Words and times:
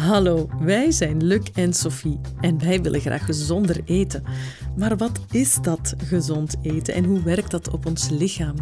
Hallo, 0.00 0.48
wij 0.60 0.90
zijn 0.90 1.24
Luc 1.24 1.42
en 1.54 1.72
Sophie 1.74 2.20
en 2.40 2.58
wij 2.58 2.82
willen 2.82 3.00
graag 3.00 3.24
gezonder 3.24 3.80
eten. 3.84 4.24
Maar 4.76 4.96
wat 4.96 5.20
is 5.30 5.58
dat 5.62 5.94
gezond 6.04 6.54
eten 6.62 6.94
en 6.94 7.04
hoe 7.04 7.22
werkt 7.22 7.50
dat 7.50 7.70
op 7.70 7.86
ons 7.86 8.08
lichaam? 8.08 8.54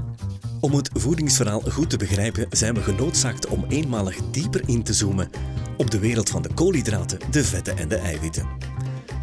Om 0.61 0.75
het 0.75 0.91
voedingsverhaal 0.93 1.61
goed 1.61 1.91
te 1.91 1.97
begrijpen 1.97 2.47
zijn 2.51 2.75
we 2.75 2.83
genoodzaakt 2.83 3.47
om 3.47 3.65
eenmalig 3.69 4.17
dieper 4.31 4.63
in 4.67 4.83
te 4.83 4.93
zoomen 4.93 5.31
op 5.77 5.91
de 5.91 5.99
wereld 5.99 6.29
van 6.29 6.43
de 6.43 6.55
koolhydraten, 6.55 7.19
de 7.31 7.45
vetten 7.45 7.77
en 7.77 7.89
de 7.89 7.97
eiwitten. 7.97 8.47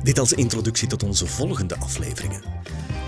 Dit 0.03 0.19
als 0.19 0.33
introductie 0.33 0.87
tot 0.87 1.03
onze 1.03 1.27
volgende 1.27 1.75
afleveringen. 1.75 2.41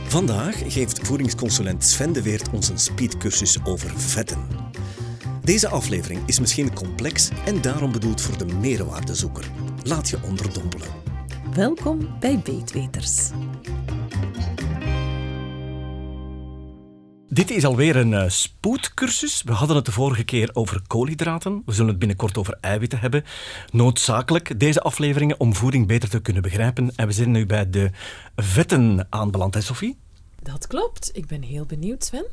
Vandaag 0.07 0.73
geeft 0.73 0.99
voedingsconsulent 0.99 1.83
Sven 1.83 2.13
de 2.13 2.21
Weert 2.21 2.49
ons 2.49 2.69
een 2.69 2.79
speedcursus 2.79 3.57
over 3.63 3.91
vetten. 3.95 4.66
Deze 5.47 5.67
aflevering 5.67 6.21
is 6.25 6.39
misschien 6.39 6.73
complex 6.73 7.29
en 7.45 7.61
daarom 7.61 7.91
bedoeld 7.91 8.21
voor 8.21 8.37
de 8.37 8.45
meerwaardezoeker. 8.45 9.51
Laat 9.83 10.09
je 10.09 10.19
onderdompelen. 10.23 10.87
Welkom 11.53 12.19
bij 12.19 12.39
Beetweters. 12.39 13.29
Dit 17.29 17.49
is 17.49 17.65
alweer 17.65 17.95
een 17.95 18.11
uh, 18.11 18.29
spoedcursus. 18.29 19.43
We 19.43 19.51
hadden 19.51 19.75
het 19.75 19.85
de 19.85 19.91
vorige 19.91 20.23
keer 20.23 20.49
over 20.53 20.81
koolhydraten. 20.87 21.61
We 21.65 21.73
zullen 21.73 21.89
het 21.89 21.99
binnenkort 21.99 22.37
over 22.37 22.57
eiwitten 22.61 22.99
hebben. 22.99 23.23
Noodzakelijk 23.71 24.59
deze 24.59 24.81
afleveringen 24.81 25.39
om 25.39 25.55
voeding 25.55 25.87
beter 25.87 26.09
te 26.09 26.19
kunnen 26.19 26.41
begrijpen. 26.41 26.91
En 26.95 27.07
we 27.07 27.13
zijn 27.13 27.31
nu 27.31 27.45
bij 27.45 27.69
de 27.69 27.91
vetten 28.35 29.07
aanbeland, 29.09 29.53
hè 29.53 29.61
Sophie? 29.61 29.97
Dat 30.41 30.67
klopt. 30.67 31.09
Ik 31.13 31.27
ben 31.27 31.41
heel 31.41 31.65
benieuwd, 31.65 32.03
Sven. 32.03 32.25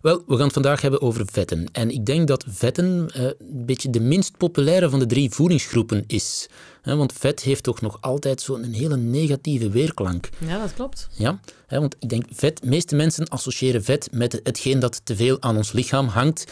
Wel, 0.00 0.22
we 0.26 0.34
gaan 0.34 0.44
het 0.44 0.52
vandaag 0.52 0.80
hebben 0.80 1.02
over 1.02 1.26
vetten. 1.32 1.68
En 1.72 1.90
ik 1.90 2.06
denk 2.06 2.28
dat 2.28 2.44
vetten 2.48 3.08
uh, 3.16 3.22
een 3.22 3.66
beetje 3.66 3.90
de 3.90 4.00
minst 4.00 4.36
populaire 4.36 4.90
van 4.90 4.98
de 4.98 5.06
drie 5.06 5.30
voedingsgroepen 5.30 6.04
is. 6.06 6.48
want 6.82 7.12
vet 7.12 7.40
heeft 7.40 7.62
toch 7.62 7.80
nog 7.80 7.98
altijd 8.00 8.40
zo'n 8.40 8.62
hele 8.62 8.96
negatieve 8.96 9.70
weerklank. 9.70 10.28
Ja, 10.38 10.58
dat 10.58 10.74
klopt. 10.74 11.08
Ja, 11.12 11.40
want 11.68 11.96
ik 11.98 12.08
denk, 12.08 12.24
vet, 12.30 12.60
de 12.60 12.68
meeste 12.68 12.96
mensen 12.96 13.28
associëren 13.28 13.84
vet 13.84 14.08
met 14.12 14.40
hetgeen 14.42 14.78
dat 14.78 15.00
te 15.04 15.16
veel 15.16 15.42
aan 15.42 15.56
ons 15.56 15.72
lichaam 15.72 16.06
hangt 16.06 16.44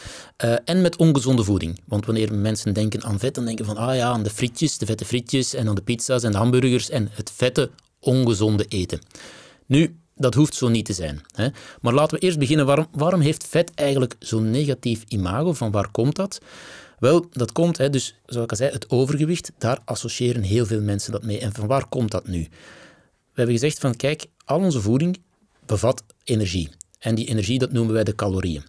uh, 0.44 0.56
en 0.64 0.80
met 0.80 0.96
ongezonde 0.96 1.44
voeding. 1.44 1.80
Want 1.86 2.06
wanneer 2.06 2.34
mensen 2.34 2.72
denken 2.74 3.02
aan 3.02 3.18
vet, 3.18 3.34
dan 3.34 3.44
denken 3.44 3.64
van, 3.64 3.76
ah 3.76 3.96
ja, 3.96 4.10
aan 4.10 4.22
de 4.22 4.30
frietjes, 4.30 4.78
de 4.78 4.86
vette 4.86 5.04
frietjes 5.04 5.54
en 5.54 5.68
aan 5.68 5.74
de 5.74 5.82
pizza's 5.82 6.22
en 6.22 6.32
de 6.32 6.38
hamburgers 6.38 6.90
en 6.90 7.08
het 7.12 7.30
vette, 7.34 7.70
ongezonde 8.00 8.64
eten. 8.64 8.98
Nu, 9.66 9.96
dat 10.14 10.34
hoeft 10.34 10.54
zo 10.54 10.68
niet 10.68 10.84
te 10.84 10.92
zijn. 10.92 11.20
Hè. 11.34 11.48
Maar 11.80 11.92
laten 11.92 12.18
we 12.18 12.24
eerst 12.24 12.38
beginnen. 12.38 12.66
Waarom, 12.66 12.86
waarom 12.92 13.20
heeft 13.20 13.46
vet 13.46 13.74
eigenlijk 13.74 14.16
zo'n 14.18 14.50
negatief 14.50 15.04
imago? 15.08 15.52
Van 15.52 15.70
waar 15.70 15.90
komt 15.90 16.16
dat? 16.16 16.40
Wel, 16.98 17.26
dat 17.30 17.52
komt, 17.52 17.78
hè, 17.78 17.90
dus 17.90 18.14
zoals 18.26 18.44
ik 18.44 18.50
al 18.50 18.56
zei, 18.56 18.72
het 18.72 18.90
overgewicht, 18.90 19.52
daar 19.58 19.78
associëren 19.84 20.42
heel 20.42 20.66
veel 20.66 20.80
mensen 20.80 21.12
dat 21.12 21.22
mee. 21.22 21.38
En 21.38 21.52
van 21.52 21.66
waar 21.66 21.86
komt 21.86 22.10
dat 22.10 22.26
nu? 22.26 22.40
We 22.40 23.40
hebben 23.40 23.54
gezegd 23.54 23.78
van, 23.78 23.96
kijk, 23.96 24.26
al 24.44 24.58
onze 24.58 24.80
voeding 24.80 25.18
bevat 25.66 26.02
energie. 26.24 26.70
En 26.98 27.14
die 27.14 27.26
energie, 27.26 27.58
dat 27.58 27.72
noemen 27.72 27.94
wij 27.94 28.04
de 28.04 28.14
calorieën. 28.14 28.62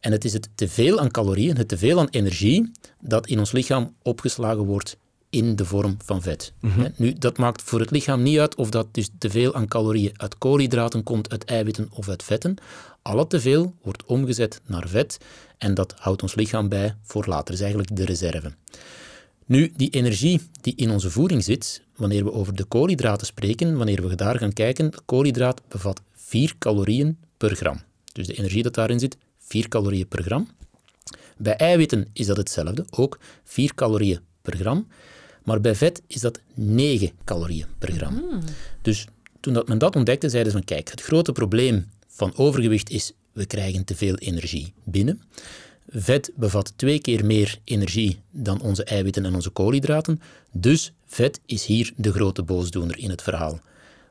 En 0.00 0.12
het 0.12 0.24
is 0.24 0.32
het 0.32 0.48
teveel 0.54 1.00
aan 1.00 1.10
calorieën, 1.10 1.56
het 1.56 1.68
teveel 1.68 1.98
aan 1.98 2.08
energie, 2.10 2.70
dat 3.00 3.26
in 3.26 3.38
ons 3.38 3.52
lichaam 3.52 3.94
opgeslagen 4.02 4.64
wordt 4.64 4.96
in 5.30 5.56
de 5.56 5.64
vorm 5.64 5.96
van 6.04 6.22
vet. 6.22 6.52
Mhm. 6.60 6.88
Nu, 6.96 7.12
dat 7.12 7.38
maakt 7.38 7.62
voor 7.62 7.80
het 7.80 7.90
lichaam 7.90 8.22
niet 8.22 8.38
uit 8.38 8.54
of 8.54 8.70
dat 8.70 8.86
dus 8.94 9.08
te 9.18 9.30
veel 9.30 9.54
aan 9.54 9.68
calorieën 9.68 10.12
uit 10.16 10.38
koolhydraten 10.38 11.02
komt, 11.02 11.30
uit 11.30 11.44
eiwitten 11.44 11.88
of 11.92 12.08
uit 12.08 12.22
vetten. 12.22 12.56
Alle 13.02 13.26
teveel 13.26 13.74
wordt 13.82 14.04
omgezet 14.04 14.60
naar 14.66 14.88
vet 14.88 15.18
en 15.58 15.74
dat 15.74 15.94
houdt 15.98 16.22
ons 16.22 16.34
lichaam 16.34 16.68
bij 16.68 16.94
voor 17.02 17.24
later. 17.26 17.44
Dat 17.44 17.54
is 17.54 17.60
eigenlijk 17.60 17.96
de 17.96 18.04
reserve. 18.04 18.52
Nu, 19.46 19.72
die 19.76 19.90
energie 19.90 20.40
die 20.60 20.74
in 20.76 20.90
onze 20.90 21.10
voeding 21.10 21.44
zit, 21.44 21.82
wanneer 21.96 22.24
we 22.24 22.32
over 22.32 22.54
de 22.54 22.64
koolhydraten 22.64 23.26
spreken, 23.26 23.76
wanneer 23.76 24.08
we 24.08 24.14
daar 24.14 24.38
gaan 24.38 24.52
kijken, 24.52 24.92
koolhydraat 25.04 25.62
bevat 25.68 26.00
4 26.14 26.54
calorieën 26.58 27.18
per 27.36 27.56
gram. 27.56 27.80
Dus 28.12 28.26
de 28.26 28.34
energie 28.34 28.62
dat 28.62 28.74
daarin 28.74 28.98
zit, 28.98 29.16
4 29.38 29.68
calorieën 29.68 30.08
per 30.08 30.22
gram. 30.22 30.48
Bij 31.36 31.56
eiwitten 31.56 32.08
is 32.12 32.26
dat 32.26 32.36
hetzelfde, 32.36 32.84
ook 32.90 33.18
4 33.44 33.74
calorieën 33.74 34.20
per 34.42 34.56
gram. 34.56 34.86
Maar 35.48 35.60
bij 35.60 35.74
vet 35.74 36.02
is 36.06 36.20
dat 36.20 36.40
9 36.54 37.10
calorieën 37.24 37.66
per 37.78 37.92
gram. 37.92 38.14
Mm. 38.14 38.40
Dus 38.82 39.06
toen 39.40 39.52
dat 39.52 39.68
men 39.68 39.78
dat 39.78 39.96
ontdekte, 39.96 40.28
zeiden 40.28 40.52
ze 40.52 40.58
van 40.58 40.66
kijk, 40.66 40.90
het 40.90 41.00
grote 41.00 41.32
probleem 41.32 41.86
van 42.08 42.36
overgewicht 42.36 42.90
is 42.90 43.12
we 43.32 43.46
krijgen 43.46 43.84
te 43.84 43.94
veel 43.96 44.14
energie 44.14 44.72
binnen. 44.84 45.22
Vet 45.90 46.30
bevat 46.36 46.72
twee 46.76 47.00
keer 47.00 47.24
meer 47.24 47.58
energie 47.64 48.18
dan 48.30 48.60
onze 48.60 48.84
eiwitten 48.84 49.24
en 49.24 49.34
onze 49.34 49.50
koolhydraten. 49.50 50.20
Dus 50.52 50.92
vet 51.06 51.40
is 51.46 51.64
hier 51.64 51.92
de 51.96 52.12
grote 52.12 52.42
boosdoener 52.42 52.98
in 52.98 53.10
het 53.10 53.22
verhaal. 53.22 53.60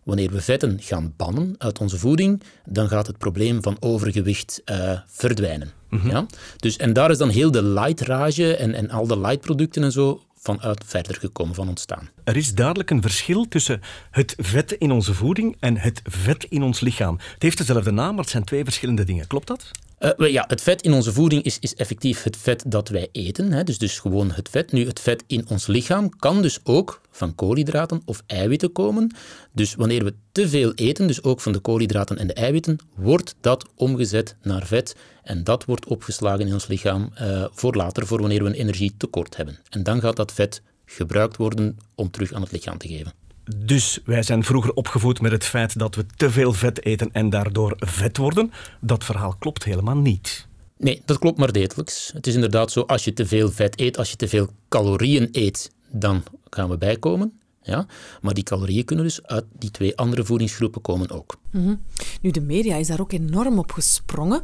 Wanneer 0.03 0.31
we 0.31 0.41
vetten 0.41 0.77
gaan 0.81 1.13
bannen 1.17 1.55
uit 1.57 1.79
onze 1.79 1.97
voeding, 1.97 2.41
dan 2.65 2.87
gaat 2.87 3.07
het 3.07 3.17
probleem 3.17 3.61
van 3.61 3.77
overgewicht 3.79 4.61
uh, 4.65 4.99
verdwijnen. 5.07 5.71
Mhm. 5.89 6.09
ja? 6.09 6.25
dus, 6.57 6.77
en 6.77 6.93
daar 6.93 7.11
is 7.11 7.17
dan 7.17 7.29
heel 7.29 7.51
de 7.51 7.63
lightrage 7.63 8.55
en, 8.55 8.73
en 8.73 8.89
al 8.89 9.07
de 9.07 9.19
lightproducten 9.19 9.83
en 9.83 9.91
zo 9.91 10.21
vanuit 10.41 10.83
verder 10.85 11.15
gekomen, 11.15 11.55
van 11.55 11.67
ontstaan. 11.67 12.09
Er 12.23 12.35
is 12.35 12.53
duidelijk 12.53 12.89
een 12.89 13.01
verschil 13.01 13.47
tussen 13.47 13.81
het 14.11 14.33
vet 14.37 14.71
in 14.71 14.91
onze 14.91 15.13
voeding 15.13 15.55
en 15.59 15.77
het 15.77 16.01
vet 16.03 16.43
in 16.43 16.63
ons 16.63 16.79
lichaam. 16.79 17.17
Het 17.33 17.43
heeft 17.43 17.57
dezelfde 17.57 17.91
naam, 17.91 18.09
maar 18.09 18.23
het 18.23 18.29
zijn 18.29 18.43
twee 18.43 18.63
verschillende 18.63 19.03
dingen. 19.03 19.27
Klopt 19.27 19.47
dat? 19.47 19.71
Uh, 19.99 20.31
ja, 20.31 20.45
het 20.47 20.61
vet 20.61 20.81
in 20.81 20.93
onze 20.93 21.13
voeding 21.13 21.43
is, 21.43 21.59
is 21.59 21.75
effectief 21.75 22.23
het 22.23 22.37
vet 22.37 22.63
dat 22.67 22.89
wij 22.89 23.09
eten. 23.11 23.51
Hè, 23.51 23.63
dus, 23.63 23.77
dus 23.77 23.99
gewoon 23.99 24.31
het 24.31 24.49
vet. 24.49 24.71
Nu, 24.71 24.85
het 24.85 24.99
vet 24.99 25.23
in 25.27 25.45
ons 25.49 25.67
lichaam 25.67 26.09
kan 26.09 26.41
dus 26.41 26.59
ook 26.63 27.01
van 27.11 27.35
koolhydraten 27.35 28.01
of 28.05 28.23
eiwitten 28.27 28.71
komen. 28.71 29.15
Dus 29.51 29.75
wanneer 29.75 30.03
we 30.03 30.13
te 30.31 30.49
veel 30.49 30.73
eten, 30.73 31.07
dus 31.07 31.23
ook 31.23 31.41
van 31.41 31.51
de 31.51 31.59
koolhydraten 31.59 32.17
en 32.17 32.27
de 32.27 32.33
eiwitten, 32.33 32.77
wordt 32.95 33.35
dat 33.41 33.65
omgezet 33.75 34.35
naar 34.41 34.65
vet. 34.65 34.95
En 35.23 35.43
dat 35.43 35.65
wordt 35.65 35.85
opgeslagen 35.85 36.47
in 36.47 36.53
ons 36.53 36.67
lichaam 36.67 37.09
uh, 37.21 37.45
voor 37.51 37.75
later, 37.75 38.07
voor 38.07 38.19
wanneer 38.19 38.43
we 38.43 38.49
een 38.49 38.55
energietekort 38.55 39.37
hebben. 39.37 39.59
En 39.69 39.83
dan 39.83 40.01
gaat 40.01 40.15
dat 40.15 40.31
vet 40.31 40.61
gebruikt 40.85 41.37
worden 41.37 41.77
om 41.95 42.11
terug 42.11 42.33
aan 42.33 42.41
het 42.41 42.51
lichaam 42.51 42.77
te 42.77 42.87
geven. 42.87 43.13
Dus 43.55 43.99
wij 44.05 44.23
zijn 44.23 44.43
vroeger 44.43 44.73
opgevoed 44.73 45.21
met 45.21 45.31
het 45.31 45.43
feit 45.43 45.79
dat 45.79 45.95
we 45.95 46.05
te 46.15 46.31
veel 46.31 46.53
vet 46.53 46.85
eten 46.85 47.09
en 47.11 47.29
daardoor 47.29 47.73
vet 47.77 48.17
worden. 48.17 48.51
Dat 48.81 49.03
verhaal 49.03 49.35
klopt 49.39 49.63
helemaal 49.63 49.97
niet. 49.97 50.47
Nee, 50.77 51.01
dat 51.05 51.19
klopt 51.19 51.37
maar 51.37 51.51
degelijks. 51.51 52.11
Het 52.13 52.27
is 52.27 52.33
inderdaad 52.33 52.71
zo, 52.71 52.81
als 52.81 53.03
je 53.03 53.13
te 53.13 53.25
veel 53.25 53.51
vet 53.51 53.79
eet, 53.79 53.97
als 53.97 54.09
je 54.09 54.15
te 54.15 54.27
veel 54.27 54.49
calorieën 54.69 55.29
eet, 55.31 55.71
dan 55.91 56.23
gaan 56.49 56.69
we 56.69 56.77
bijkomen. 56.77 57.39
Ja? 57.61 57.85
Maar 58.21 58.33
die 58.33 58.43
calorieën 58.43 58.85
kunnen 58.85 59.05
dus 59.05 59.23
uit 59.23 59.45
die 59.57 59.71
twee 59.71 59.97
andere 59.97 60.25
voedingsgroepen 60.25 60.81
komen 60.81 61.09
ook. 61.09 61.39
Mhm. 61.51 61.75
Nu, 62.21 62.31
de 62.31 62.41
media 62.41 62.75
is 62.75 62.87
daar 62.87 63.01
ook 63.01 63.11
enorm 63.11 63.59
op 63.59 63.71
gesprongen. 63.71 64.41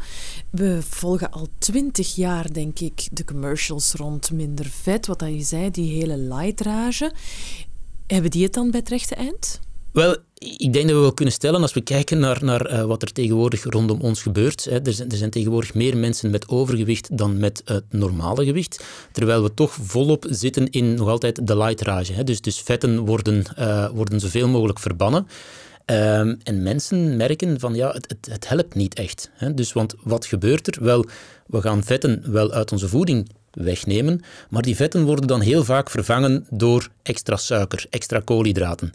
We 0.49 0.79
volgen 0.81 1.31
al 1.31 1.47
twintig 1.57 2.15
jaar, 2.15 2.53
denk 2.53 2.79
ik, 2.79 3.07
de 3.11 3.23
commercials 3.23 3.93
rond 3.93 4.31
minder 4.31 4.65
vet, 4.65 5.07
wat 5.07 5.19
dat 5.19 5.29
je 5.29 5.41
zei, 5.41 5.71
die 5.71 5.91
hele 5.91 6.17
lightrage. 6.17 7.13
Hebben 8.07 8.31
die 8.31 8.43
het 8.43 8.53
dan 8.53 8.71
bij 8.71 8.79
het 8.79 8.89
rechte 8.89 9.15
eind? 9.15 9.59
Wel, 9.91 10.17
ik 10.37 10.73
denk 10.73 10.87
dat 10.87 10.95
we 10.95 11.01
wel 11.01 11.13
kunnen 11.13 11.33
stellen, 11.33 11.61
als 11.61 11.73
we 11.73 11.81
kijken 11.81 12.19
naar, 12.19 12.43
naar 12.43 12.71
uh, 12.71 12.83
wat 12.83 13.01
er 13.01 13.11
tegenwoordig 13.11 13.63
rondom 13.63 14.01
ons 14.01 14.21
gebeurt. 14.21 14.63
Hè, 14.63 14.81
er, 14.81 14.93
zijn, 14.93 15.11
er 15.11 15.17
zijn 15.17 15.29
tegenwoordig 15.29 15.73
meer 15.73 15.97
mensen 15.97 16.29
met 16.29 16.47
overgewicht 16.47 17.17
dan 17.17 17.37
met 17.37 17.61
het 17.65 17.83
normale 17.89 18.45
gewicht. 18.45 18.83
Terwijl 19.11 19.43
we 19.43 19.53
toch 19.53 19.73
volop 19.81 20.25
zitten 20.29 20.69
in 20.69 20.93
nog 20.93 21.07
altijd 21.07 21.47
de 21.47 21.57
lightrage. 21.57 22.13
Hè. 22.13 22.23
Dus, 22.23 22.41
dus 22.41 22.59
vetten 22.59 22.99
worden, 22.99 23.43
uh, 23.59 23.89
worden 23.89 24.19
zoveel 24.19 24.47
mogelijk 24.47 24.79
verbannen. 24.79 25.27
Um, 25.85 26.37
en 26.43 26.63
mensen 26.63 27.17
merken 27.17 27.59
van 27.59 27.75
ja, 27.75 27.91
het, 27.91 28.05
het, 28.07 28.31
het 28.31 28.47
helpt 28.47 28.75
niet 28.75 28.93
echt. 28.93 29.29
Hè. 29.33 29.53
Dus 29.53 29.73
want 29.73 29.95
wat 30.03 30.25
gebeurt 30.25 30.75
er? 30.75 30.83
Wel, 30.83 31.05
we 31.47 31.61
gaan 31.61 31.83
vetten 31.83 32.31
wel 32.31 32.51
uit 32.51 32.71
onze 32.71 32.87
voeding 32.87 33.29
wegnemen, 33.53 34.21
maar 34.49 34.61
die 34.61 34.75
vetten 34.75 35.03
worden 35.03 35.27
dan 35.27 35.41
heel 35.41 35.63
vaak 35.63 35.89
vervangen 35.89 36.45
door 36.49 36.89
extra 37.03 37.35
suiker, 37.35 37.85
extra 37.89 38.19
koolhydraten. 38.19 38.91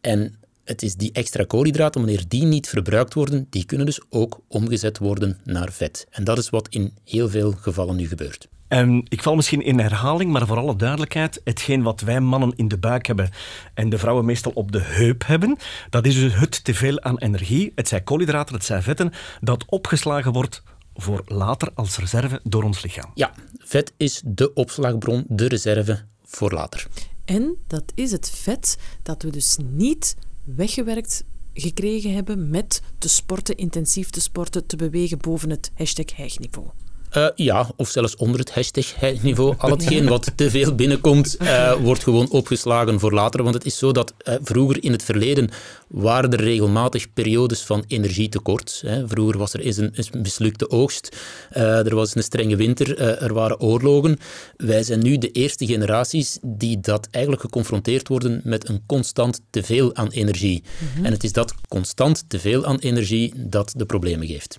En 0.00 0.34
het 0.64 0.82
is 0.82 0.94
die 0.94 1.12
extra 1.12 1.44
koolhydraten, 1.44 2.00
wanneer 2.00 2.24
die 2.28 2.44
niet 2.44 2.68
verbruikt 2.68 3.14
worden, 3.14 3.46
die 3.50 3.64
kunnen 3.64 3.86
dus 3.86 4.00
ook 4.10 4.40
omgezet 4.48 4.98
worden 4.98 5.38
naar 5.44 5.72
vet. 5.72 6.06
En 6.10 6.24
dat 6.24 6.38
is 6.38 6.50
wat 6.50 6.68
in 6.68 6.92
heel 7.04 7.28
veel 7.28 7.52
gevallen 7.52 7.96
nu 7.96 8.08
gebeurt. 8.08 8.48
En 8.68 9.02
ik 9.08 9.22
val 9.22 9.34
misschien 9.34 9.62
in 9.62 9.78
herhaling, 9.78 10.32
maar 10.32 10.46
voor 10.46 10.56
alle 10.56 10.76
duidelijkheid, 10.76 11.40
hetgeen 11.44 11.82
wat 11.82 12.00
wij 12.00 12.20
mannen 12.20 12.52
in 12.56 12.68
de 12.68 12.78
buik 12.78 13.06
hebben 13.06 13.30
en 13.74 13.88
de 13.88 13.98
vrouwen 13.98 14.24
meestal 14.24 14.52
op 14.54 14.72
de 14.72 14.80
heup 14.82 15.26
hebben, 15.26 15.56
dat 15.90 16.06
is 16.06 16.14
dus 16.14 16.34
het 16.34 16.64
teveel 16.64 17.00
aan 17.00 17.18
energie, 17.18 17.72
het 17.74 17.88
zijn 17.88 18.04
koolhydraten, 18.04 18.54
het 18.54 18.64
zijn 18.64 18.82
vetten, 18.82 19.12
dat 19.40 19.64
opgeslagen 19.68 20.32
wordt 20.32 20.62
voor 20.94 21.22
later 21.26 21.70
als 21.74 21.98
reserve 21.98 22.40
door 22.42 22.62
ons 22.62 22.82
lichaam. 22.82 23.10
Ja, 23.14 23.32
vet 23.66 23.92
is 23.96 24.22
de 24.24 24.54
opslagbron, 24.54 25.24
de 25.28 25.46
reserve 25.46 26.04
voor 26.24 26.52
later. 26.52 26.86
En 27.24 27.56
dat 27.66 27.92
is 27.94 28.12
het 28.12 28.30
vet 28.30 28.76
dat 29.02 29.22
we 29.22 29.30
dus 29.30 29.56
niet 29.70 30.16
weggewerkt 30.44 31.24
gekregen 31.52 32.14
hebben 32.14 32.50
met 32.50 32.82
te 32.98 33.08
sporten, 33.08 33.56
intensief 33.56 34.10
te 34.10 34.20
sporten, 34.20 34.66
te 34.66 34.76
bewegen 34.76 35.18
boven 35.18 35.50
het 35.50 35.70
hashtag 35.74 36.16
hijgniveau. 36.16 36.68
Uh, 37.16 37.26
ja, 37.34 37.70
of 37.76 37.88
zelfs 37.88 38.16
onder 38.16 38.40
het 38.40 38.54
hashtag-niveau. 38.54 39.54
Al 39.58 39.70
hetgeen 39.70 40.08
wat 40.08 40.32
te 40.34 40.50
veel 40.50 40.74
binnenkomt, 40.74 41.36
uh, 41.40 41.72
wordt 41.72 42.02
gewoon 42.02 42.30
opgeslagen 42.30 43.00
voor 43.00 43.12
later. 43.12 43.42
Want 43.42 43.54
het 43.54 43.64
is 43.64 43.78
zo 43.78 43.92
dat 43.92 44.14
uh, 44.18 44.34
vroeger 44.42 44.84
in 44.84 44.92
het 44.92 45.02
verleden 45.02 45.48
waren 45.88 46.32
er 46.32 46.40
regelmatig 46.40 47.12
periodes 47.12 47.62
van 47.62 47.84
energietekort. 47.86 48.82
Hè. 48.86 49.08
Vroeger 49.08 49.38
was 49.38 49.52
er 49.52 49.60
eens 49.60 49.76
een, 49.76 49.92
een 49.94 50.20
mislukte 50.20 50.70
oogst, 50.70 51.16
er 51.50 51.94
was 51.94 52.14
een 52.14 52.22
strenge 52.22 52.56
winter, 52.56 52.98
er 52.98 53.34
waren 53.34 53.60
oorlogen. 53.60 54.18
Wij 54.56 54.82
zijn 54.82 55.02
nu 55.02 55.18
de 55.18 55.30
eerste 55.30 55.66
generaties 55.66 56.38
die 56.42 56.80
dat 56.80 57.08
eigenlijk 57.10 57.42
geconfronteerd 57.42 58.08
worden 58.08 58.40
met 58.44 58.68
een 58.68 58.82
constant 58.86 59.40
teveel 59.50 59.94
aan 59.94 60.08
energie. 60.08 60.62
Mm 60.78 60.88
-hmm. 60.94 61.04
En 61.04 61.12
het 61.12 61.24
is 61.24 61.32
dat 61.32 61.54
constant 61.68 62.24
teveel 62.28 62.64
aan 62.64 62.78
energie 62.78 63.32
dat 63.36 63.72
de 63.76 63.86
problemen 63.86 64.26
geeft. 64.26 64.58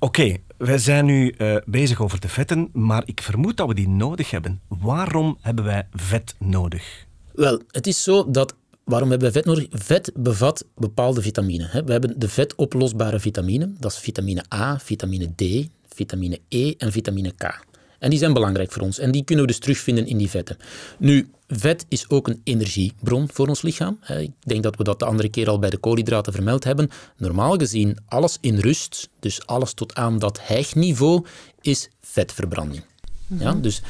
Oké, 0.00 0.20
okay, 0.20 0.42
wij 0.56 0.78
zijn 0.78 1.04
nu 1.04 1.34
uh, 1.38 1.56
bezig 1.64 2.00
over 2.00 2.20
de 2.20 2.28
vetten, 2.28 2.68
maar 2.72 3.02
ik 3.06 3.20
vermoed 3.22 3.56
dat 3.56 3.68
we 3.68 3.74
die 3.74 3.88
nodig 3.88 4.30
hebben. 4.30 4.60
Waarom 4.68 5.38
hebben 5.40 5.64
wij 5.64 5.88
vet 5.92 6.34
nodig? 6.38 7.06
Wel, 7.32 7.62
het 7.70 7.86
is 7.86 8.02
zo 8.02 8.30
dat 8.30 8.54
Waarom 8.88 9.10
hebben 9.10 9.32
wij 9.32 9.42
vet 9.42 9.54
nodig? 9.54 9.66
Vet 9.70 10.10
bevat 10.14 10.64
bepaalde 10.74 11.22
vitamine. 11.22 11.82
We 11.84 11.92
hebben 11.92 12.18
de 12.18 12.28
vetoplosbare 12.28 13.20
vitamine. 13.20 13.72
Dat 13.78 13.92
is 13.92 13.98
vitamine 13.98 14.44
A, 14.54 14.78
vitamine 14.78 15.34
D, 15.34 15.68
vitamine 15.88 16.40
E 16.48 16.74
en 16.78 16.92
vitamine 16.92 17.32
K. 17.32 17.64
En 17.98 18.10
die 18.10 18.18
zijn 18.18 18.32
belangrijk 18.32 18.72
voor 18.72 18.82
ons. 18.82 18.98
En 18.98 19.10
die 19.10 19.24
kunnen 19.24 19.44
we 19.44 19.50
dus 19.50 19.60
terugvinden 19.60 20.06
in 20.06 20.16
die 20.16 20.30
vetten. 20.30 20.56
Nu, 20.98 21.30
vet 21.48 21.86
is 21.88 22.10
ook 22.10 22.28
een 22.28 22.40
energiebron 22.44 23.28
voor 23.32 23.48
ons 23.48 23.62
lichaam. 23.62 23.98
Ik 24.18 24.30
denk 24.40 24.62
dat 24.62 24.76
we 24.76 24.84
dat 24.84 24.98
de 24.98 25.04
andere 25.04 25.28
keer 25.28 25.48
al 25.48 25.58
bij 25.58 25.70
de 25.70 25.76
koolhydraten 25.76 26.32
vermeld 26.32 26.64
hebben. 26.64 26.90
Normaal 27.16 27.56
gezien, 27.56 27.96
alles 28.08 28.38
in 28.40 28.58
rust, 28.58 29.08
dus 29.20 29.46
alles 29.46 29.72
tot 29.72 29.94
aan 29.94 30.18
dat 30.18 30.38
hijgniveau, 30.42 31.24
is 31.60 31.88
vetverbranding. 32.00 32.82
Ja, 33.26 33.52
mhm. 33.52 33.60
dus 33.60 33.82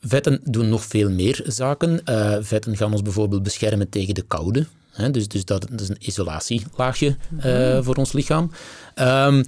vetten 0.00 0.40
doen 0.44 0.68
nog 0.68 0.84
veel 0.84 1.10
meer 1.10 1.40
zaken. 1.46 2.00
Uh, 2.04 2.36
vetten 2.40 2.76
gaan 2.76 2.92
ons 2.92 3.02
bijvoorbeeld 3.02 3.42
beschermen 3.42 3.88
tegen 3.88 4.14
de 4.14 4.22
koude. 4.22 4.66
dus, 5.10 5.28
dus 5.28 5.44
dat, 5.44 5.66
dat, 5.70 5.80
is 5.80 5.88
een 5.88 5.96
isolatielaagje 6.00 7.16
uh, 7.44 7.78
voor 7.82 7.94
ons 7.94 8.12
lichaam. 8.12 8.50
Um, 8.94 9.44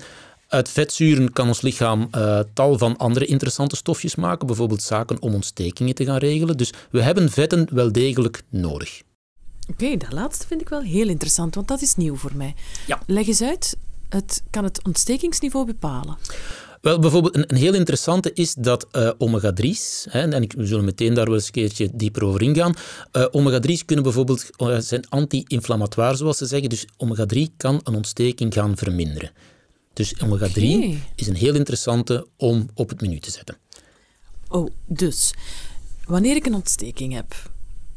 uit 0.55 0.69
vetzuren 0.69 1.33
kan 1.33 1.47
ons 1.47 1.61
lichaam 1.61 2.09
uh, 2.17 2.41
tal 2.53 2.79
van 2.79 2.97
andere 2.97 3.25
interessante 3.25 3.77
stofjes 3.77 4.15
maken, 4.15 4.47
bijvoorbeeld 4.47 4.83
zaken 4.83 5.23
om 5.23 5.35
ontstekingen 5.35 5.95
te 5.95 6.05
gaan 6.05 6.17
regelen. 6.17 6.57
Dus 6.57 6.73
we 6.91 7.03
hebben 7.03 7.31
vetten 7.31 7.69
wel 7.71 7.93
degelijk 7.93 8.43
nodig. 8.49 9.03
Oké, 9.71 9.97
dat 9.97 10.13
laatste 10.13 10.47
vind 10.47 10.61
ik 10.61 10.69
wel 10.69 10.81
heel 10.81 11.09
interessant, 11.09 11.55
want 11.55 11.69
dat 11.69 11.83
is 11.83 11.97
nieuw 11.97 12.17
voor 12.17 12.33
mij. 12.35 12.55
Ja. 12.87 13.01
Leg 13.07 13.27
eens 13.27 13.43
uit, 13.43 13.77
het 14.09 14.43
kan 14.51 14.65
het 14.65 14.85
ontstekingsniveau 14.85 15.67
bepalen. 15.67 16.17
Wel, 16.81 16.99
bijvoorbeeld 16.99 17.37
een, 17.37 17.45
een, 17.47 17.57
heel 17.57 17.75
interessante 17.75 18.33
is 18.33 18.55
dat 18.55 18.87
uh, 18.93 19.11
omega-3's, 19.19 20.07
hè, 20.09 20.31
en 20.31 20.49
we 20.57 20.67
zullen 20.67 20.85
meteen 20.85 21.15
daar 21.15 21.25
wel 21.25 21.35
eens 21.35 21.47
een 21.47 21.53
keertje 21.53 21.89
dieper 21.93 22.25
over 22.25 22.43
ingaan, 22.43 22.75
uh, 23.13 23.27
omega-3's 23.31 23.85
kunnen 23.85 24.05
bijvoorbeeld 24.05 24.51
uh, 24.59 24.79
zijn 24.79 25.09
anti-inflammatoire, 25.09 26.17
zoals 26.17 26.39
ze 26.39 26.47
zeggen, 26.47 26.69
dus 26.69 26.87
omega-3 26.97 27.57
kan 27.57 27.81
een 27.83 27.95
ontsteking 27.95 28.55
gaan 28.55 28.77
verminderen. 28.77 29.31
Dus 29.95 30.15
omega-3 30.23 30.61
is 31.15 31.27
een 31.27 31.37
heel 31.37 31.55
interessante 31.55 32.27
om 32.37 32.69
op 32.75 32.89
het 32.89 33.01
menu 33.01 33.19
te 33.19 33.31
zetten. 33.31 33.57
Oh, 34.49 34.71
dus 34.87 35.35
wanneer 36.05 36.37
ik 36.37 36.47
een 36.47 36.55
ontsteking 36.55 37.13
heb, 37.13 37.51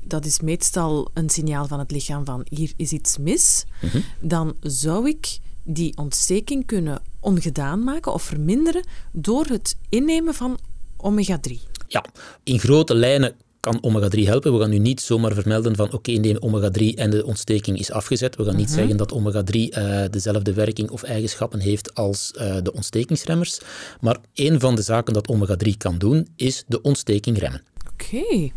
dat 0.03 0.25
is 0.25 0.39
meestal 0.39 1.09
een 1.13 1.29
signaal 1.29 1.67
van 1.67 1.79
het 1.79 1.91
lichaam 1.91 2.25
van 2.25 2.45
hier 2.49 2.73
is 2.75 2.91
iets 2.91 3.17
mis, 3.17 3.65
mhm. 3.81 3.99
dan 4.19 4.55
zou 4.61 5.09
ik 5.09 5.39
die 5.63 5.97
ontsteking 5.97 6.65
kunnen 6.65 7.01
ongedaan 7.19 7.83
maken 7.83 8.13
of 8.13 8.23
verminderen 8.23 8.83
door 9.11 9.45
het 9.45 9.77
innemen 9.89 10.33
van 10.33 10.59
omega-3. 10.97 11.53
Ja, 11.87 12.05
in 12.43 12.59
grote 12.59 12.95
lijnen 12.95 13.35
kan 13.59 13.83
omega-3 13.83 14.19
helpen. 14.19 14.53
We 14.53 14.59
gaan 14.59 14.69
nu 14.69 14.77
niet 14.77 15.01
zomaar 15.01 15.33
vermelden 15.33 15.75
van 15.75 15.85
oké, 15.85 15.95
okay, 15.95 16.15
neem 16.15 16.37
omega-3 16.39 16.83
en 16.95 17.09
de 17.09 17.25
ontsteking 17.25 17.79
is 17.79 17.91
afgezet. 17.91 18.35
We 18.35 18.43
gaan 18.43 18.55
niet 18.55 18.67
mhm. 18.67 18.75
zeggen 18.75 18.97
dat 18.97 19.11
omega-3 19.11 19.51
uh, 19.51 20.03
eh, 20.03 20.11
dezelfde 20.11 20.53
werking 20.53 20.89
of 20.89 21.03
eigenschappen 21.03 21.59
heeft 21.59 21.95
als 21.95 22.33
uh, 22.35 22.57
de 22.63 22.73
ontstekingsremmers. 22.73 23.59
Maar 24.01 24.17
een 24.33 24.59
van 24.59 24.75
de 24.75 24.81
zaken 24.81 25.13
dat 25.13 25.27
omega-3 25.27 25.77
kan 25.77 25.97
doen, 25.97 26.27
is 26.35 26.63
de 26.67 26.81
ontsteking 26.81 27.37
remmen. 27.37 27.63
Oké. 27.93 28.51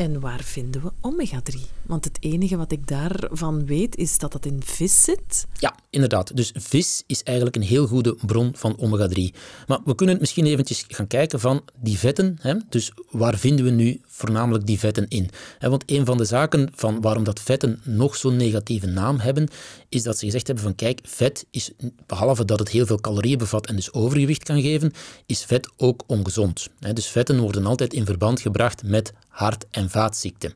En 0.00 0.20
waar 0.20 0.42
vinden 0.42 0.82
we 0.82 0.92
omega-3? 1.00 1.60
Want 1.82 2.04
het 2.04 2.16
enige 2.20 2.56
wat 2.56 2.72
ik 2.72 2.86
daarvan 2.86 3.66
weet 3.66 3.96
is 3.96 4.18
dat 4.18 4.32
dat 4.32 4.46
in 4.46 4.62
vis 4.64 5.02
zit. 5.02 5.46
Ja, 5.58 5.74
inderdaad. 5.90 6.36
Dus 6.36 6.52
vis 6.54 7.02
is 7.06 7.22
eigenlijk 7.22 7.56
een 7.56 7.62
heel 7.62 7.86
goede 7.86 8.16
bron 8.26 8.52
van 8.54 8.76
omega-3. 8.78 9.36
Maar 9.66 9.80
we 9.84 9.94
kunnen 9.94 10.16
misschien 10.20 10.46
eventjes 10.46 10.84
gaan 10.88 11.06
kijken 11.06 11.40
van 11.40 11.62
die 11.80 11.98
vetten. 11.98 12.38
Hè? 12.40 12.54
Dus 12.68 12.92
waar 13.10 13.38
vinden 13.38 13.64
we 13.64 13.70
nu 13.70 14.00
voornamelijk 14.20 14.66
die 14.66 14.78
vetten 14.78 15.08
in? 15.08 15.30
Want 15.58 15.82
een 15.86 16.04
van 16.04 16.16
de 16.16 16.24
zaken 16.24 16.68
van 16.74 17.00
waarom 17.00 17.24
dat 17.24 17.40
vetten 17.40 17.80
nog 17.84 18.16
zo'n 18.16 18.36
negatieve 18.36 18.86
naam 18.86 19.18
hebben, 19.18 19.48
is 19.88 20.02
dat 20.02 20.18
ze 20.18 20.24
gezegd 20.24 20.46
hebben 20.46 20.64
van 20.64 20.74
kijk, 20.74 21.00
vet 21.02 21.46
is, 21.50 21.70
behalve 22.06 22.44
dat 22.44 22.58
het 22.58 22.68
heel 22.68 22.86
veel 22.86 23.00
calorieën 23.00 23.38
bevat 23.38 23.66
en 23.66 23.76
dus 23.76 23.92
overgewicht 23.92 24.42
kan 24.42 24.62
geven, 24.62 24.92
is 25.26 25.44
vet 25.44 25.70
ook 25.76 26.02
ongezond. 26.06 26.68
Dus 26.92 27.06
vetten 27.06 27.40
worden 27.40 27.66
altijd 27.66 27.92
in 27.92 28.04
verband 28.04 28.40
gebracht 28.40 28.82
met 28.82 29.12
hart- 29.28 29.66
en 29.70 29.90
vaatziekten. 29.90 30.52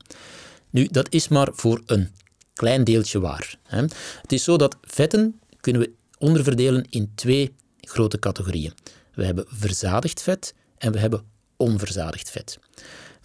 Nu, 0.70 0.88
dat 0.90 1.12
is 1.12 1.28
maar 1.28 1.48
voor 1.52 1.82
een 1.86 2.10
klein 2.54 2.84
deeltje 2.84 3.20
waar. 3.20 3.58
Het 4.20 4.32
is 4.32 4.44
zo 4.44 4.56
dat 4.56 4.76
vetten 4.82 5.40
kunnen 5.60 5.82
we 5.82 5.90
onderverdelen 6.18 6.86
in 6.90 7.12
twee 7.14 7.54
grote 7.80 8.18
categorieën. 8.18 8.72
We 9.14 9.24
hebben 9.24 9.44
verzadigd 9.48 10.22
vet 10.22 10.54
en 10.78 10.92
we 10.92 10.98
hebben 10.98 11.24
onverzadigd 11.56 12.30
vet. 12.30 12.58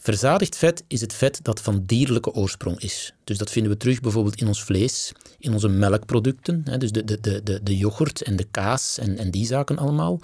Verzadigd 0.02 0.58
vet 0.58 0.84
is 0.88 1.02
het 1.02 1.14
vet 1.14 1.40
dat 1.42 1.62
van 1.62 1.84
dierlijke 1.86 2.32
oorsprong 2.32 2.80
is. 2.80 3.14
Dus 3.24 3.38
dat 3.38 3.52
vinden 3.52 3.72
we 3.72 3.78
terug 3.78 4.00
bijvoorbeeld 4.00 4.42
in 4.42 4.48
ons 4.48 4.64
vlees, 4.64 5.12
in 5.40 5.54
onze 5.54 5.68
melkproducten, 5.68 6.64
dus 6.78 6.92
de, 6.92 7.04
de, 7.04 7.42
de, 7.44 7.60
de 7.64 7.78
yoghurt 7.78 8.22
en 8.22 8.36
de 8.36 8.48
kaas 8.52 8.98
en, 8.98 9.18
en 9.18 9.32
die 9.32 9.46
zaken 9.46 9.78
allemaal. 9.78 10.20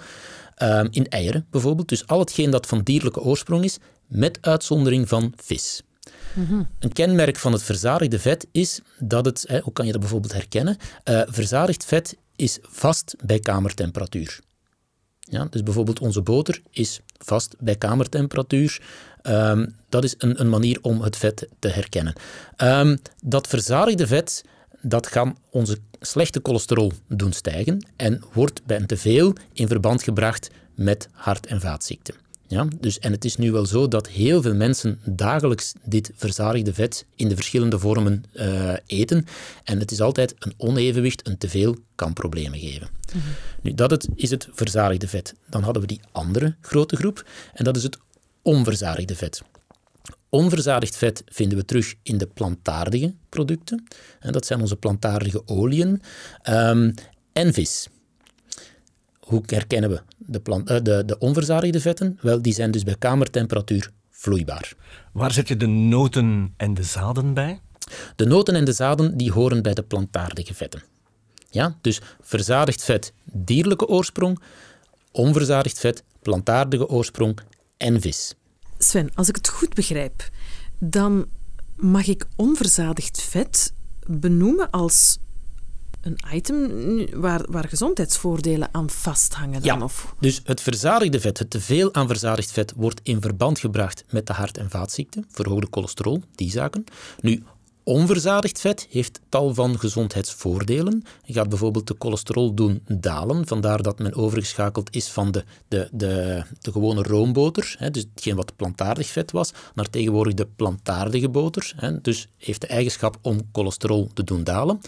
Ehm, 0.54 0.86
in 0.90 1.08
eieren 1.08 1.46
bijvoorbeeld. 1.50 1.88
Dus 1.88 2.06
al 2.06 2.18
hetgeen 2.18 2.50
dat 2.50 2.66
van 2.66 2.82
dierlijke 2.82 3.20
oorsprong 3.20 3.64
is, 3.64 3.78
met 4.06 4.38
uitzondering 4.40 5.08
van 5.08 5.32
vis. 5.36 5.82
Mhm. 6.34 6.62
Een 6.78 6.92
kenmerk 6.92 7.36
van 7.36 7.52
het 7.52 7.62
verzadigde 7.62 8.18
vet 8.18 8.46
is 8.52 8.80
dat 8.98 9.24
het, 9.24 9.44
hè, 9.48 9.60
hoe 9.60 9.72
kan 9.72 9.86
je 9.86 9.92
dat 9.92 10.00
bijvoorbeeld 10.00 10.32
herkennen? 10.32 10.76
Uh, 11.04 11.22
verzadigd 11.26 11.84
vet 11.84 12.16
is 12.36 12.58
vast 12.62 13.14
bij 13.24 13.38
kamertemperatuur. 13.38 14.40
Ja, 15.20 15.46
dus 15.50 15.62
bijvoorbeeld 15.62 16.00
onze 16.00 16.22
boter 16.22 16.62
is 16.70 17.00
vast 17.18 17.54
bij 17.58 17.76
kamertemperatuur. 17.76 18.82
Um, 19.28 19.74
dat 19.88 20.04
is 20.04 20.14
een, 20.18 20.40
een, 20.40 20.48
manier 20.48 20.78
om 20.82 21.02
het 21.02 21.16
vet 21.16 21.48
te 21.58 21.68
herkennen. 21.68 22.14
Um, 22.56 22.98
dat 23.22 23.46
verzadigde 23.46 24.06
vet 24.06 24.44
dat 24.80 25.08
kan 25.08 25.36
onze 25.50 25.78
slechte 26.00 26.40
cholesterol 26.42 26.92
doen 27.08 27.32
stijgen 27.32 27.86
en 27.96 28.22
wordt 28.32 28.64
bij 28.64 28.76
een 28.76 28.86
teveel 28.86 29.32
in 29.52 29.68
verband 29.68 30.02
gebracht 30.02 30.50
met 30.74 31.08
hart- 31.12 31.46
en 31.46 31.60
vaatziekten. 31.60 32.14
Ja, 32.48 32.68
dus, 32.80 32.98
en 32.98 33.12
het 33.12 33.24
is 33.24 33.36
nu 33.36 33.52
wel 33.52 33.66
zo 33.66 33.88
dat 33.88 34.08
heel 34.08 34.42
veel 34.42 34.54
mensen 34.54 35.00
dagelijks 35.04 35.72
dit 35.84 36.10
verzadigde 36.14 36.74
vet 36.74 37.06
in 37.14 37.28
de 37.28 37.34
verschillende 37.34 37.78
vormen 37.78 38.24
uh, 38.34 38.72
eten. 38.86 39.26
En 39.64 39.78
het 39.78 39.90
is 39.90 40.00
altijd 40.00 40.34
een 40.38 40.54
onevenwicht, 40.56 41.26
een 41.26 41.38
teveel 41.38 41.76
kan 41.94 42.12
problemen 42.12 42.58
geven. 42.58 42.88
Mhm. 43.08 43.18
Nu, 43.62 43.74
dat 43.74 43.90
het, 43.90 44.08
is 44.14 44.30
het 44.30 44.48
verzadigde 44.52 45.08
vet. 45.08 45.34
Dan 45.48 45.62
hadden 45.62 45.82
we 45.82 45.88
die 45.88 46.00
andere 46.12 46.54
grote 46.60 46.96
groep 46.96 47.26
en 47.54 47.64
dat 47.64 47.76
is 47.76 47.82
het 47.82 47.98
onverzadigde 48.46 49.16
vet. 49.16 49.42
Onverzadigd 50.28 50.96
vet 50.96 51.22
vinden 51.26 51.58
we 51.58 51.64
terug 51.64 51.94
in 52.02 52.18
de 52.18 52.26
plantaardige 52.26 53.14
producten. 53.28 53.84
En 54.20 54.32
dat 54.32 54.46
zijn 54.46 54.60
onze 54.60 54.76
plantaardige 54.76 55.42
oliën 55.46 56.02
um, 56.50 56.94
en 57.32 57.52
vis. 57.52 57.88
Hoe 59.20 59.42
herkennen 59.46 59.90
we 59.90 60.00
de, 60.16 60.40
plant, 60.40 60.70
uh, 60.70 60.76
de, 60.82 61.02
de 61.04 61.18
onverzadigde 61.18 61.80
vetten? 61.80 62.18
Wel, 62.20 62.42
die 62.42 62.52
zijn 62.52 62.70
dus 62.70 62.82
bij 62.82 62.96
kamertemperatuur 62.98 63.90
vloeibaar. 64.10 64.72
Waar 65.12 65.32
zet 65.32 65.48
je 65.48 65.56
de 65.56 65.66
noten 65.66 66.54
en 66.56 66.74
de 66.74 66.82
zaden 66.82 67.34
bij? 67.34 67.60
De 68.16 68.26
noten 68.26 68.54
en 68.54 68.64
de 68.64 68.72
zaden 68.72 69.16
die 69.16 69.32
horen 69.32 69.62
bij 69.62 69.74
de 69.74 69.82
plantaardige 69.82 70.54
vetten. 70.54 70.82
Ja, 71.50 71.76
dus 71.80 72.00
verzadigd 72.20 72.84
vet 72.84 73.12
dierlijke 73.32 73.86
oorsprong, 73.86 74.42
onverzadigd 75.12 75.78
vet 75.78 76.02
plantaardige 76.22 76.88
oorsprong 76.88 77.38
en 77.76 78.00
vis. 78.00 78.34
Sven, 78.78 79.10
als 79.14 79.28
ik 79.28 79.36
het 79.36 79.48
goed 79.48 79.74
begrijp, 79.74 80.28
dan 80.78 81.26
mag 81.76 82.06
ik 82.06 82.26
onverzadigd 82.36 83.22
vet 83.22 83.72
benoemen 84.06 84.70
als 84.70 85.18
een 86.00 86.18
item 86.32 86.70
waar, 87.20 87.44
waar 87.50 87.68
gezondheidsvoordelen 87.68 88.68
aan 88.72 88.90
vasthangen. 88.90 89.62
Dan, 89.62 89.78
ja, 89.78 89.84
of? 89.84 90.14
dus 90.20 90.40
het 90.44 90.60
verzadigde 90.60 91.20
vet, 91.20 91.38
het 91.38 91.50
teveel 91.50 91.94
aan 91.94 92.06
verzadigd 92.06 92.52
vet, 92.52 92.72
wordt 92.76 93.00
in 93.02 93.20
verband 93.20 93.58
gebracht 93.58 94.04
met 94.10 94.26
de 94.26 94.32
hart- 94.32 94.58
en 94.58 94.70
vaatziekten, 94.70 95.26
verhoogde 95.30 95.66
cholesterol, 95.70 96.22
die 96.34 96.50
zaken. 96.50 96.84
Nu, 97.20 97.42
Onverzadigd 97.88 98.60
vet 98.60 98.86
heeft 98.90 99.20
tal 99.28 99.54
van 99.54 99.78
gezondheidsvoordelen. 99.78 101.02
Je 101.24 101.32
gaat 101.32 101.48
bijvoorbeeld 101.48 101.86
de 101.86 101.94
cholesterol 101.98 102.54
doen 102.54 102.82
dalen, 102.86 103.46
vandaar 103.46 103.82
dat 103.82 103.98
men 103.98 104.14
overgeschakeld 104.14 104.94
is 104.94 105.08
van 105.08 105.30
de, 105.30 105.44
de, 105.68 105.88
de, 105.92 106.42
de 106.60 106.72
gewone 106.72 107.02
roomboter, 107.02 107.74
hè, 107.78 107.90
dus 107.90 108.04
hetgeen 108.14 108.36
wat 108.36 108.56
plantaardig 108.56 109.06
vet 109.06 109.30
was, 109.30 109.52
naar 109.74 109.90
tegenwoordig 109.90 110.34
de 110.34 110.46
plantaardige 110.56 111.28
boter. 111.28 111.72
Hè, 111.76 112.00
dus 112.00 112.28
heeft 112.36 112.60
de 112.60 112.66
eigenschap 112.66 113.18
om 113.22 113.40
cholesterol 113.52 114.10
te 114.14 114.24
doen 114.24 114.44
dalen. 114.44 114.80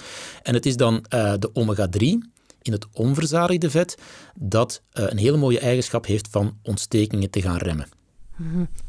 En 0.42 0.54
het 0.54 0.66
is 0.66 0.76
dan 0.76 0.94
uh, 0.94 1.34
de 1.38 1.50
omega-3 1.52 1.98
in 2.62 2.72
het 2.72 2.86
onverzadigde 2.92 3.70
vet 3.70 3.98
dat 4.34 4.82
uh, 4.92 5.04
een 5.08 5.18
hele 5.18 5.36
mooie 5.36 5.60
eigenschap 5.60 6.06
heeft 6.06 6.28
van 6.30 6.58
ontstekingen 6.62 7.30
te 7.30 7.42
gaan 7.42 7.58
remmen. 7.58 7.88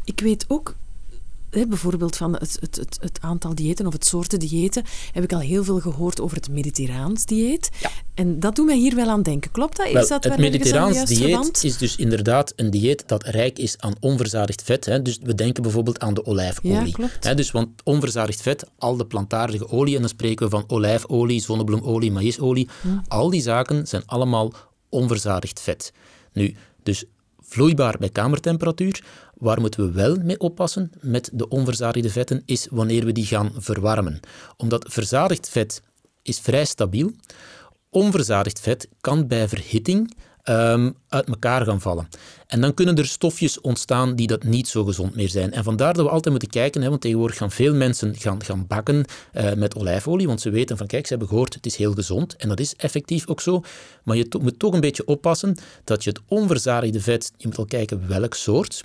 Ik 0.04 0.20
weet 0.20 0.46
ook 0.48 0.76
bijvoorbeeld 1.50 2.16
van 2.16 2.34
het, 2.34 2.58
het, 2.60 2.76
het, 2.76 2.98
het, 3.02 3.18
aantal 3.22 3.56
diëten 3.56 3.88
of 3.88 3.94
het 3.94 4.06
soorten 4.06 4.40
diëten, 4.40 4.84
heb 5.12 5.24
ik 5.24 5.34
al 5.34 5.40
heel 5.40 5.64
veel 5.64 5.80
gehoord 5.80 6.22
over 6.22 6.38
het 6.38 6.50
Mediterraans 6.50 7.26
dieet. 7.26 7.70
Ja. 7.80 7.90
En 8.14 8.40
dat 8.40 8.56
doet 8.56 8.66
mij 8.66 8.78
hier 8.78 8.96
wel 8.96 9.08
aan 9.08 9.24
denken. 9.24 9.52
Klopt 9.52 9.78
dat? 9.78 9.88
Is 9.88 10.08
dat 10.08 10.24
het 10.24 10.38
Mediterraans 10.38 11.06
dieet 11.06 11.64
is 11.64 11.78
dus 11.78 11.96
inderdaad 11.96 12.54
een 12.56 12.70
dieet 12.70 13.04
dat 13.08 13.24
rijk 13.24 13.60
is 13.60 13.78
aan 13.78 13.94
onverzadigd 14.00 14.62
vet. 14.64 14.86
Hè. 14.86 15.02
Dus 15.02 15.20
we 15.24 15.36
denken 15.36 15.64
bijvoorbeeld 15.64 16.00
aan 16.00 16.14
de 16.14 16.26
olijfolie. 16.26 16.86
Ja, 16.86 16.92
klopt. 16.92 17.24
Hè, 17.24 17.36
dus 17.36 17.52
want 17.52 17.70
onverzadigd 17.84 18.42
vet, 18.42 18.66
al 18.78 18.98
de 18.98 19.06
plantaardige 19.06 19.70
olie, 19.70 19.96
en 19.96 20.02
dan 20.02 20.10
spreken 20.10 20.46
we 20.46 20.52
van 20.52 20.64
olijfolie, 20.68 21.42
zonnebloemolie, 21.42 22.12
maïsolie, 22.12 22.68
hm. 22.82 22.88
al 23.08 23.30
die 23.30 23.42
zaken 23.42 23.88
zijn 23.88 24.04
allemaal 24.06 24.54
onverzadigd 24.90 25.62
vet. 25.62 25.94
Nu, 26.34 26.56
dus 26.84 27.06
vloeibaar 27.50 27.96
bij 28.00 28.10
kamertemperatuur. 28.10 29.04
Waar 29.40 29.62
moeten 29.62 29.86
we 29.86 29.92
wel 29.92 30.16
mee 30.16 30.40
oppassen 30.40 30.92
met 31.02 31.30
de 31.34 31.48
onverzadigde 31.48 32.10
vetten, 32.10 32.44
is 32.46 32.68
wanneer 32.72 33.06
we 33.06 33.12
die 33.12 33.26
gaan 33.26 33.52
verwarmen. 33.58 34.20
Omdat 34.58 34.86
verzadigd 34.90 35.50
vet 35.50 35.82
is 36.22 36.40
vrij 36.40 36.66
stabiel. 36.66 37.12
Onverzadigd 37.90 38.60
vet 38.60 38.88
kan 39.02 39.28
bij 39.28 39.48
verhitting 39.48 40.16
um, 40.50 40.96
uit 41.08 41.28
elkaar 41.28 41.66
gaan 41.66 41.82
vallen. 41.82 42.08
En 42.48 42.62
dan 42.62 42.74
kunnen 42.74 42.96
er 42.96 43.06
stofjes 43.06 43.62
ontstaan 43.62 44.16
die 44.16 44.28
dat 44.28 44.44
niet 44.44 44.68
zo 44.68 44.84
gezond 44.84 45.16
meer 45.16 45.30
zijn. 45.30 45.54
En 45.54 45.64
vandaar 45.64 45.94
dat 45.94 46.06
we 46.06 46.12
altijd 46.12 46.30
moeten 46.30 46.50
kijken, 46.50 46.82
hè, 46.82 46.90
want 46.90 47.02
tegenwoordig 47.02 47.38
gaan 47.38 47.52
veel 47.52 47.74
mensen 47.74 48.16
gaan, 48.16 48.44
gaan 48.44 48.68
bakken 48.68 49.06
uh, 49.34 49.54
met 49.54 49.76
olijfolie, 49.76 50.28
want 50.28 50.42
ze 50.42 50.50
weten 50.50 50.78
van 50.78 50.88
kijk, 50.88 51.04
ze 51.04 51.10
hebben 51.10 51.28
gehoord, 51.28 51.54
het 51.54 51.66
is 51.66 51.76
heel 51.76 51.94
gezond. 51.94 52.36
En 52.36 52.50
dat 52.50 52.60
is 52.60 52.76
effectief 52.76 53.28
ook 53.28 53.42
zo. 53.42 53.62
Maar 54.04 54.16
je 54.16 54.28
moet 54.42 54.60
toch 54.60 54.74
een 54.74 54.80
beetje 54.80 55.06
oppassen 55.06 55.56
dat 55.84 56.04
je 56.04 56.10
het 56.10 56.20
onverzadigde 56.28 57.02
vet, 57.02 57.32
je 57.38 57.48
moet 57.48 57.58
al 57.58 57.66
kijken 57.66 58.08
welk 58.08 58.34
soort, 58.34 58.84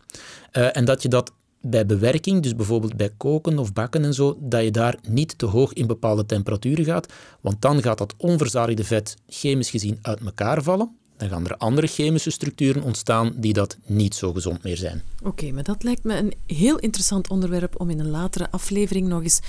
uh, 0.53 0.77
en 0.77 0.85
dat 0.85 1.03
je 1.03 1.09
dat 1.09 1.33
bij 1.61 1.87
bewerking, 1.87 2.43
dus 2.43 2.57
bijvoorbeeld 2.57 2.97
bij 2.97 3.11
koken 3.17 3.59
of 3.59 3.73
bakken 3.73 4.05
en 4.05 4.15
zo, 4.15 4.37
dat 4.41 4.63
je 4.63 4.71
daar 4.71 4.99
niet 5.09 5.39
te 5.39 5.47
hoog 5.47 5.73
in 5.73 5.87
bepaalde 5.87 6.27
temperaturen 6.27 6.85
gaat, 6.85 7.13
want 7.41 7.63
dan 7.63 7.83
gaat 7.83 7.99
dat 7.99 8.15
onverzadigde 8.17 8.85
vet 8.85 9.17
chemisch 9.29 9.71
gezien 9.71 9.99
uit 10.03 10.21
elkaar 10.21 10.63
vallen 10.63 10.97
dan 11.17 11.29
gaan 11.29 11.47
er 11.47 11.57
andere 11.57 11.87
chemische 11.87 12.31
structuren 12.31 12.83
ontstaan 12.83 13.33
die 13.37 13.53
dat 13.53 13.77
niet 13.87 14.15
zo 14.15 14.33
gezond 14.33 14.63
meer 14.63 14.77
zijn. 14.77 15.03
Oké, 15.23 15.53
maar 15.53 15.63
dat 15.63 15.83
lijkt 15.83 16.05
me 16.05 16.17
een 16.17 16.35
heel 16.47 16.79
interessant 16.79 17.29
onderwerp 17.29 17.81
om 17.81 17.91
in 17.91 18.01
een 18.01 18.11
latere 18.11 18.51
aflevering 18.51 19.09
nog 19.09 19.23
eens 19.23 19.41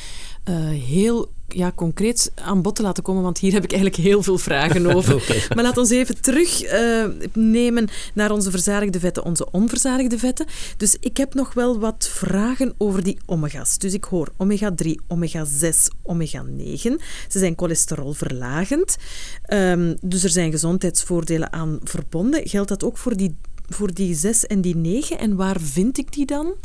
uh, 0.49 0.55
heel 0.69 1.31
ja, 1.47 1.71
concreet 1.75 2.31
aan 2.35 2.61
bod 2.61 2.75
te 2.75 2.81
laten 2.81 3.03
komen, 3.03 3.23
want 3.23 3.37
hier 3.37 3.53
heb 3.53 3.63
ik 3.63 3.71
eigenlijk 3.71 4.01
heel 4.03 4.23
veel 4.23 4.37
vragen 4.37 4.87
over. 4.95 5.47
Maar 5.55 5.63
laat 5.63 5.77
ons 5.77 5.89
even 5.89 6.21
terugnemen 6.21 7.83
uh, 7.83 7.89
naar 8.13 8.31
onze 8.31 8.51
verzadigde 8.51 8.99
vetten, 8.99 9.23
onze 9.23 9.51
onverzadigde 9.51 10.19
vetten. 10.19 10.45
Dus 10.77 10.97
ik 10.99 11.17
heb 11.17 11.33
nog 11.33 11.53
wel 11.53 11.79
wat 11.79 12.09
vragen 12.11 12.73
over 12.77 13.03
die 13.03 13.17
omega's. 13.25 13.77
Dus 13.77 13.93
ik 13.93 14.03
hoor 14.03 14.31
omega-3, 14.37 14.89
omega-6, 15.07 15.77
omega-9. 16.03 17.01
Ze 17.27 17.39
zijn 17.39 17.53
cholesterolverlagend. 17.55 18.97
Um, 19.53 19.97
dus 20.01 20.23
er 20.23 20.29
zijn 20.29 20.51
gezondheidsvoordelen 20.51 21.53
aan 21.53 21.79
verbonden. 21.83 22.47
Geldt 22.47 22.69
dat 22.69 22.83
ook 22.83 22.97
voor 22.97 23.17
die 23.17 23.35
voor 23.69 23.93
die 23.93 24.15
6 24.15 24.45
en 24.45 24.61
die 24.61 24.75
9 24.75 25.19
en 25.19 25.35
waar 25.35 25.59
vind 25.59 25.97
ik 25.97 26.13
die 26.13 26.25
dan? 26.25 26.55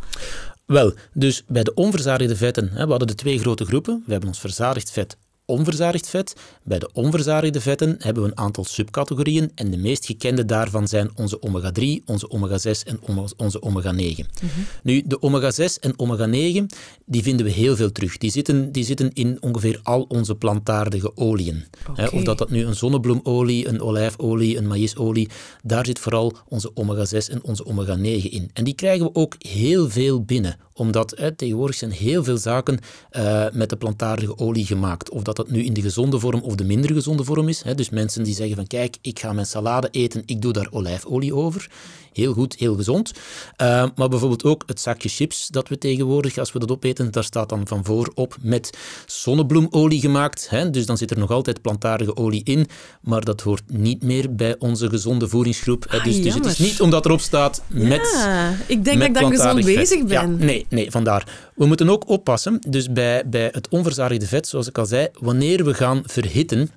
Wel, 0.70 0.92
dus 1.12 1.44
bij 1.46 1.62
de 1.62 1.74
onverzadigde 1.74 2.36
vetten, 2.36 2.70
we 2.74 2.78
hadden 2.78 3.06
de 3.06 3.14
twee 3.14 3.38
grote 3.38 3.64
groepen. 3.64 4.02
We 4.06 4.12
hebben 4.12 4.28
ons 4.28 4.40
verzadigd 4.40 4.90
vet 4.90 5.16
onverzadigd 5.50 6.08
vet. 6.08 6.34
Bij 6.62 6.78
de 6.78 6.90
onverzadigde 6.92 7.60
vetten 7.60 7.96
hebben 7.98 8.22
we 8.22 8.28
een 8.28 8.38
aantal 8.38 8.64
subcategorieën 8.64 9.50
en 9.54 9.70
de 9.70 9.76
meest 9.76 10.06
gekende 10.06 10.44
daarvan 10.44 10.88
zijn 10.88 11.10
onze 11.14 11.42
omega-3, 11.42 12.04
onze 12.04 12.30
omega-6 12.30 12.84
en 12.84 13.00
onze 13.36 13.62
omega-9. 13.62 13.94
Mhm. 13.94 14.60
Nu, 14.82 15.02
de 15.06 15.20
omega-6 15.20 15.80
en 15.80 15.98
omega-9, 15.98 16.66
die 17.04 17.22
vinden 17.22 17.46
we 17.46 17.52
heel 17.52 17.76
veel 17.76 17.92
terug. 17.92 18.18
Die 18.18 18.30
zitten, 18.30 18.72
die 18.72 18.84
zitten 18.84 19.12
in 19.12 19.36
ongeveer 19.40 19.80
al 19.82 20.02
onze 20.02 20.34
plantaardige 20.34 21.16
oliën. 21.16 21.64
of 22.12 22.22
dat 22.22 22.38
dat 22.38 22.50
nu 22.50 22.64
een 22.64 22.74
zonnebloemolie, 22.74 23.68
een 23.68 23.80
olijfolie, 23.80 24.56
een 24.56 24.66
maïsolie, 24.66 25.28
daar 25.62 25.86
zit 25.86 25.98
vooral 25.98 26.32
onze 26.48 26.70
omega-6 26.74 27.30
en 27.30 27.42
onze 27.42 27.64
omega-9 27.64 28.30
in. 28.30 28.50
En 28.52 28.64
die 28.64 28.74
krijgen 28.74 29.06
we 29.06 29.14
ook 29.14 29.34
heel 29.38 29.90
veel 29.90 30.22
binnen 30.22 30.56
omdat 30.80 31.16
tegenwoordig 31.36 31.76
zijn 31.76 31.90
heel 31.90 32.24
veel 32.24 32.36
zaken 32.36 32.78
uh, 33.12 33.44
met 33.52 33.70
de 33.70 33.76
plantaardige 33.76 34.38
olie 34.38 34.66
gemaakt. 34.66 35.10
Of 35.10 35.22
dat 35.22 35.36
dat 35.36 35.50
nu 35.50 35.64
in 35.64 35.72
de 35.72 35.82
gezonde 35.82 36.18
vorm 36.18 36.40
of 36.40 36.54
de 36.54 36.64
minder 36.64 36.92
gezonde 36.92 37.24
vorm 37.24 37.48
is. 37.48 37.62
Hè. 37.62 37.74
Dus 37.74 37.90
mensen 37.90 38.22
die 38.22 38.34
zeggen 38.34 38.56
van 38.56 38.66
kijk, 38.66 38.96
ik 39.00 39.18
ga 39.18 39.32
mijn 39.32 39.46
salade 39.46 39.88
eten, 39.90 40.22
ik 40.26 40.42
doe 40.42 40.52
daar 40.52 40.68
olijfolie 40.70 41.34
over. 41.34 41.70
Heel 42.12 42.32
goed, 42.32 42.56
heel 42.58 42.76
gezond. 42.76 43.12
Uh, 43.12 43.84
maar 43.94 44.08
bijvoorbeeld 44.08 44.44
ook 44.44 44.62
het 44.66 44.80
zakje 44.80 45.08
chips 45.08 45.48
dat 45.48 45.68
we 45.68 45.78
tegenwoordig, 45.78 46.38
als 46.38 46.52
we 46.52 46.58
dat 46.58 46.70
opeten, 46.70 47.10
daar 47.10 47.24
staat 47.24 47.48
dan 47.48 47.66
van 47.66 47.84
voor 47.84 48.10
op 48.14 48.36
met 48.40 48.70
zonnebloemolie 49.06 50.00
gemaakt. 50.00 50.46
Hè. 50.50 50.70
Dus 50.70 50.86
dan 50.86 50.96
zit 50.96 51.10
er 51.10 51.18
nog 51.18 51.30
altijd 51.30 51.62
plantaardige 51.62 52.16
olie 52.16 52.44
in, 52.44 52.66
maar 53.00 53.24
dat 53.24 53.40
hoort 53.40 53.62
niet 53.66 54.02
meer 54.02 54.34
bij 54.34 54.56
onze 54.58 54.88
gezonde 54.88 55.28
voedingsgroep. 55.28 55.84
Hè. 55.88 56.00
Dus, 56.00 56.22
dus, 56.22 56.34
het 56.34 56.46
is 56.46 56.58
niet 56.58 56.80
omdat 56.80 57.04
erop 57.04 57.20
staat 57.20 57.62
met 57.66 58.10
Ja, 58.14 58.56
ik 58.66 58.84
denk 58.84 58.98
dat 58.98 59.08
ik 59.08 59.14
dan 59.14 59.30
gezond 59.30 59.64
bezig 59.64 60.04
ben. 60.04 60.08
Ja, 60.08 60.26
nee, 60.26 60.66
nee, 60.70 60.90
vandaar. 60.90 61.50
We 61.54 61.66
moeten 61.66 61.88
ook 61.88 62.08
oppassen, 62.08 62.58
dus 62.68 62.92
bij, 62.92 63.28
bij 63.28 63.48
het 63.52 63.68
onverzadigde 63.68 64.26
vet, 64.26 64.46
zoals 64.46 64.68
ik 64.68 64.78
al 64.78 64.86
zei, 64.86 65.08
wanneer 65.18 65.64
we 65.64 65.74
gaan 65.74 66.02
verhitten, 66.04 66.70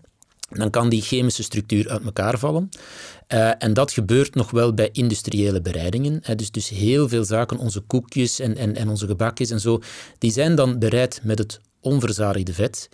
dan 0.49 0.69
kan 0.69 0.89
die 0.89 1.01
chemische 1.01 1.43
structuur 1.43 1.89
uit 1.89 2.03
elkaar 2.03 2.39
vallen. 2.39 2.69
Uh, 3.27 3.51
en 3.57 3.73
dat 3.73 3.91
gebeurt 3.91 4.35
nog 4.35 4.51
wel 4.51 4.73
bij 4.73 4.89
industriële 4.91 5.61
bereidingen. 5.61 6.21
Dus, 6.35 6.51
dus 6.51 6.69
heel 6.69 7.09
veel 7.09 7.23
zaken, 7.23 7.57
onze 7.57 7.79
koekjes 7.79 8.39
en, 8.39 8.57
en, 8.57 8.75
en 8.75 8.89
onze 8.89 9.07
gebakjes 9.07 9.49
en 9.49 9.59
zo, 9.59 9.81
die 10.17 10.31
zijn 10.31 10.55
dan 10.55 10.79
bereid 10.79 11.19
met 11.23 11.37
het 11.37 11.59
onverzadigde 11.81 12.53
vet. 12.53 12.89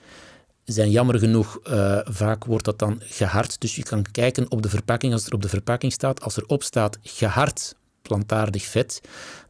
Zijn 0.65 0.89
jammer 0.89 1.19
genoeg, 1.19 1.59
uh, 1.63 1.99
vaak 2.03 2.45
wordt 2.45 2.65
dat 2.65 2.79
dan 2.79 3.01
gehard. 3.05 3.61
Dus 3.61 3.75
je 3.75 3.83
kan 3.83 4.05
kijken 4.11 4.51
op 4.51 4.61
de 4.61 4.69
verpakking, 4.69 5.13
als 5.13 5.25
er 5.25 5.33
op 5.33 5.41
de 5.41 5.49
verpakking 5.49 5.91
staat, 5.91 6.21
als 6.21 6.37
er 6.37 6.43
op 6.47 6.63
staat 6.63 6.97
gehard 7.01 7.75
plantaardig 8.09 8.63
vet, 8.63 9.01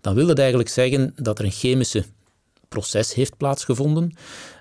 dan 0.01 0.15
wil 0.15 0.27
dat 0.27 0.39
eigenlijk 0.39 0.69
zeggen 0.69 1.13
dat 1.15 1.39
er 1.39 1.45
een 1.45 1.51
chemische 1.51 2.03
proces 2.67 3.13
heeft 3.13 3.37
plaatsgevonden 3.37 4.13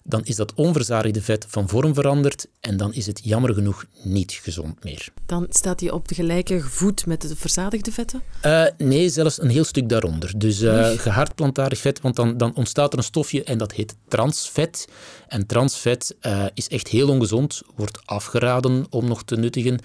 dan 0.09 0.25
is 0.25 0.37
dat 0.37 0.55
onverzadigde 0.55 1.23
vet 1.23 1.47
van 1.49 1.69
vorm 1.69 1.95
veranderd 1.95 2.47
en 2.61 2.77
dan 2.77 2.95
is 2.95 3.07
het 3.07 3.21
jammer 3.25 3.55
genoeg 3.55 3.85
niet 4.03 4.33
gezond 4.33 4.85
meer. 4.85 5.09
Dan 5.27 5.47
staat 5.51 5.81
hij 5.81 5.91
op 5.91 6.09
de 6.09 6.15
gelijke 6.15 6.61
voet 6.61 7.07
met 7.07 7.21
de 7.21 7.37
verzadigde 7.37 7.93
vetten? 7.93 8.23
Uh, 8.47 8.65
nee, 8.79 9.09
zelfs 9.09 9.41
een 9.41 9.49
heel 9.49 9.65
stuk 9.65 9.89
daaronder. 9.89 10.33
Dus 10.37 10.61
uh, 10.61 10.89
gehard 10.89 11.35
plantaardig 11.35 11.79
vet, 11.79 12.01
want 12.01 12.17
dan, 12.17 12.37
dan 12.37 12.55
ontstaat 12.55 12.93
er 12.93 12.99
een 12.99 13.05
stofje 13.05 13.45
en 13.45 13.59
dat 13.59 13.73
heet 13.73 13.97
transvet. 14.09 14.89
En 15.29 15.47
transvet 15.47 16.17
uh, 16.23 16.45
is 16.55 16.69
echt 16.69 16.89
heel 16.89 17.09
ongezond, 17.09 17.63
wordt 17.77 18.01
afgeraden 18.05 18.87
om 18.91 19.09
nog 19.09 19.25
te 19.25 19.37
nuttigen. 19.37 19.79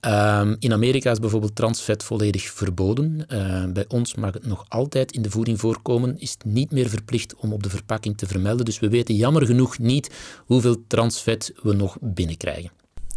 Ehm, 0.00 0.56
in 0.58 0.72
Amerika 0.72 1.10
is 1.10 1.18
bijvoorbeeld 1.18 1.56
transvet 1.56 2.04
volledig 2.04 2.50
verboden. 2.50 3.26
bij 3.72 3.84
ons 3.88 4.14
mag 4.14 4.32
het 4.32 4.46
nog 4.46 4.64
altijd 4.68 5.12
in 5.12 5.22
de 5.22 5.30
voeding 5.30 5.60
voorkomen, 5.60 6.18
is 6.18 6.30
het 6.30 6.44
niet 6.44 6.70
meer 6.70 6.88
verplicht 6.88 7.34
om 7.34 7.52
op 7.52 7.62
de 7.62 7.70
verpakking 7.70 8.18
te 8.18 8.26
vermelden. 8.26 8.64
Dus 8.64 8.78
we 8.78 8.88
weten 8.88 9.14
jammer 9.14 9.46
genoeg 9.46 9.69
niet 9.78 10.10
hoeveel 10.46 10.76
transvet 10.86 11.52
we 11.62 11.72
nog 11.72 11.96
binnenkrijgen. 12.00 12.70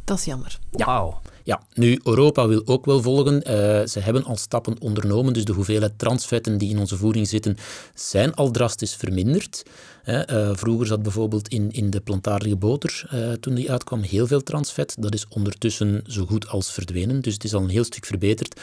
Dat 0.03 0.17
is 0.17 0.25
jammer. 0.25 0.59
Ja. 0.71 1.21
Ja, 1.45 1.61
nu, 1.73 1.99
Europa 2.03 2.47
wil 2.47 2.61
ook 2.65 2.85
wel 2.85 3.01
volgen. 3.01 3.35
Uh, 3.35 3.43
ze 3.85 3.99
hebben 3.99 4.23
al 4.23 4.37
stappen 4.37 4.75
ondernomen, 4.79 5.33
dus 5.33 5.45
de 5.45 5.53
hoeveelheid 5.53 5.99
transvetten 5.99 6.57
die 6.57 6.69
in 6.69 6.79
onze 6.79 6.97
voeding 6.97 7.27
zitten, 7.27 7.57
zijn 7.93 8.33
al 8.33 8.51
drastisch 8.51 8.95
verminderd. 8.95 9.63
Uh, 10.05 10.49
vroeger 10.53 10.87
zat 10.87 11.03
bijvoorbeeld 11.03 11.47
in, 11.47 11.71
in 11.71 11.89
de 11.89 12.01
plantaardige 12.01 12.55
boter, 12.55 13.09
uh, 13.13 13.31
toen 13.31 13.53
die 13.53 13.71
uitkwam, 13.71 14.01
heel 14.01 14.27
veel 14.27 14.43
transvet. 14.43 14.95
Dat 14.99 15.13
is 15.13 15.27
ondertussen 15.29 16.03
zo 16.07 16.25
goed 16.25 16.47
als 16.47 16.71
verdwenen, 16.71 17.21
dus 17.21 17.33
het 17.33 17.43
is 17.43 17.53
al 17.53 17.61
een 17.61 17.69
heel 17.69 17.83
stuk 17.83 18.05
verbeterd. 18.05 18.59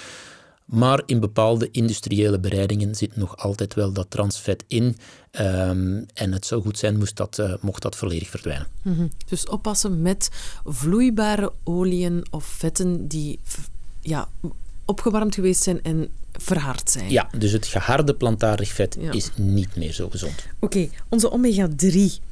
Maar 0.70 1.02
in 1.06 1.20
bepaalde 1.20 1.68
industriële 1.70 2.38
bereidingen 2.38 2.94
zit 2.94 3.16
nog 3.16 3.36
altijd 3.36 3.74
wel 3.74 3.92
dat 3.92 4.10
transvet 4.10 4.64
in. 4.66 4.96
Um, 5.40 6.06
en 6.14 6.32
het 6.32 6.46
zou 6.46 6.62
goed 6.62 6.78
zijn 6.78 6.98
moest 6.98 7.16
dat, 7.16 7.38
uh, 7.38 7.54
mocht 7.60 7.82
dat 7.82 7.96
volledig 7.96 8.28
verdwijnen. 8.28 8.66
Mm 8.82 8.94
-hmm. 8.94 9.10
Dus 9.26 9.46
oppassen 9.46 10.02
met 10.02 10.30
vloeibare 10.64 11.52
oliën 11.64 12.26
of 12.30 12.44
vetten 12.44 13.08
die 13.08 13.38
ja, 14.00 14.28
opgewarmd 14.84 15.34
geweest 15.34 15.62
zijn 15.62 15.82
en 15.82 16.08
verhard 16.32 16.90
zijn. 16.90 17.10
Ja, 17.10 17.28
dus 17.38 17.52
het 17.52 17.66
geharde 17.66 18.14
plantaardig 18.14 18.72
vet 18.72 18.96
ja. 19.00 19.12
is 19.12 19.30
niet 19.36 19.76
meer 19.76 19.92
zo 19.92 20.08
gezond. 20.08 20.46
Oké, 20.60 20.64
okay, 20.64 20.90
onze 21.08 21.30
omega-3 21.30 22.28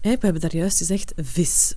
we 0.00 0.18
hebben 0.20 0.40
daar 0.40 0.56
juist 0.56 0.78
gezegd 0.78 1.12
vis. 1.16 1.74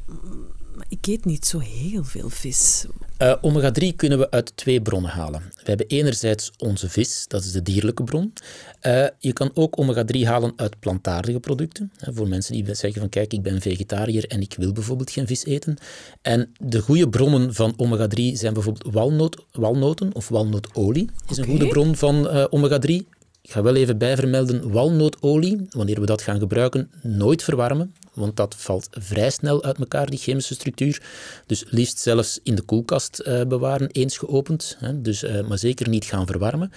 Ik 0.89 1.07
eet 1.07 1.25
niet 1.25 1.45
zo 1.45 1.59
heel 1.59 2.03
veel 2.03 2.29
vis. 2.29 2.85
Uh, 3.21 3.33
Omega-3 3.41 3.95
kunnen 3.95 4.19
we 4.19 4.31
uit 4.31 4.57
twee 4.57 4.81
bronnen 4.81 5.11
halen. 5.11 5.41
We 5.41 5.63
hebben 5.63 5.87
enerzijds 5.87 6.51
onze 6.57 6.89
vis, 6.89 7.25
dat 7.27 7.43
is 7.43 7.51
de 7.51 7.61
dierlijke 7.61 8.03
bron. 8.03 8.33
Uh, 8.81 9.05
je 9.19 9.33
kan 9.33 9.51
ook 9.53 9.81
omega-3 9.81 10.19
halen 10.23 10.53
uit 10.55 10.79
plantaardige 10.79 11.39
producten. 11.39 11.91
Uh, 12.07 12.15
voor 12.15 12.27
mensen 12.27 12.53
die 12.53 12.75
zeggen 12.75 13.01
van 13.01 13.09
kijk, 13.09 13.33
ik 13.33 13.41
ben 13.41 13.61
vegetariër 13.61 14.27
en 14.27 14.41
ik 14.41 14.55
wil 14.57 14.71
bijvoorbeeld 14.71 15.11
geen 15.11 15.27
vis 15.27 15.45
eten. 15.45 15.77
En 16.21 16.53
de 16.59 16.81
goede 16.81 17.09
bronnen 17.09 17.53
van 17.53 17.73
omega-3 17.77 18.21
zijn 18.33 18.53
bijvoorbeeld 18.53 18.93
walnoot, 18.93 19.45
walnoten 19.51 20.15
of 20.15 20.29
walnootolie. 20.29 21.09
is 21.29 21.37
een 21.37 21.45
goede 21.45 21.67
bron 21.67 21.95
van 21.95 22.27
omega-3. 22.49 23.21
Ik 23.43 23.51
ga 23.51 23.61
wel 23.61 23.75
even 23.75 23.97
bijvermelden, 23.97 24.71
walnootolie, 24.71 25.65
wanneer 25.69 25.99
we 25.99 26.05
dat 26.05 26.21
gaan 26.21 26.39
gebruiken, 26.39 26.91
nooit 27.01 27.43
verwarmen 27.43 27.93
want 28.13 28.37
dat 28.37 28.55
valt 28.57 28.87
vrij 28.91 29.29
snel 29.29 29.63
uit 29.63 29.77
elkaar, 29.77 30.09
die 30.09 30.19
chemische 30.19 30.53
structuur. 30.53 31.01
Dus 31.45 31.65
liefst 31.69 31.99
zelfs 31.99 32.39
in 32.43 32.55
de 32.55 32.61
koelkast 32.61 33.23
uh, 33.27 33.41
bewaren, 33.41 33.87
eens 33.91 34.17
geopend, 34.17 34.77
hè, 34.79 35.01
dus, 35.01 35.23
uh, 35.23 35.47
maar 35.47 35.57
zeker 35.57 35.89
niet 35.89 36.05
gaan 36.05 36.27
verwarmen. 36.27 36.71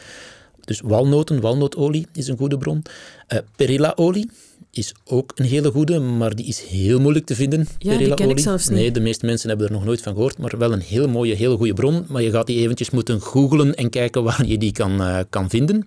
Dus 0.60 0.80
walnoten, 0.80 1.40
walnootolie 1.40 2.06
is 2.12 2.28
een 2.28 2.36
goede 2.36 2.58
bron. 2.58 2.82
Uh, 3.28 3.38
perillaolie 3.56 4.30
is 4.76 4.94
ook 5.04 5.32
een 5.34 5.44
hele 5.44 5.70
goede, 5.70 5.98
maar 5.98 6.34
die 6.34 6.46
is 6.46 6.60
heel 6.60 7.00
moeilijk 7.00 7.26
te 7.26 7.34
vinden. 7.34 7.68
Ja, 7.78 7.96
die 7.96 8.14
ken 8.14 8.30
ik 8.30 8.38
zelfs 8.38 8.68
niet. 8.68 8.78
Nee, 8.78 8.90
de 8.90 9.00
meeste 9.00 9.26
mensen 9.26 9.48
hebben 9.48 9.66
er 9.66 9.72
nog 9.72 9.84
nooit 9.84 10.02
van 10.02 10.12
gehoord, 10.14 10.38
maar 10.38 10.58
wel 10.58 10.72
een 10.72 10.80
heel 10.80 11.08
mooie, 11.08 11.34
heel 11.34 11.56
goede 11.56 11.74
bron. 11.74 12.04
Maar 12.08 12.22
je 12.22 12.30
gaat 12.30 12.46
die 12.46 12.58
eventjes 12.58 12.90
moeten 12.90 13.20
googlen 13.20 13.74
en 13.74 13.90
kijken 13.90 14.22
waar 14.22 14.46
je 14.46 14.58
die 14.58 14.72
kan, 14.72 15.24
kan 15.30 15.50
vinden. 15.50 15.86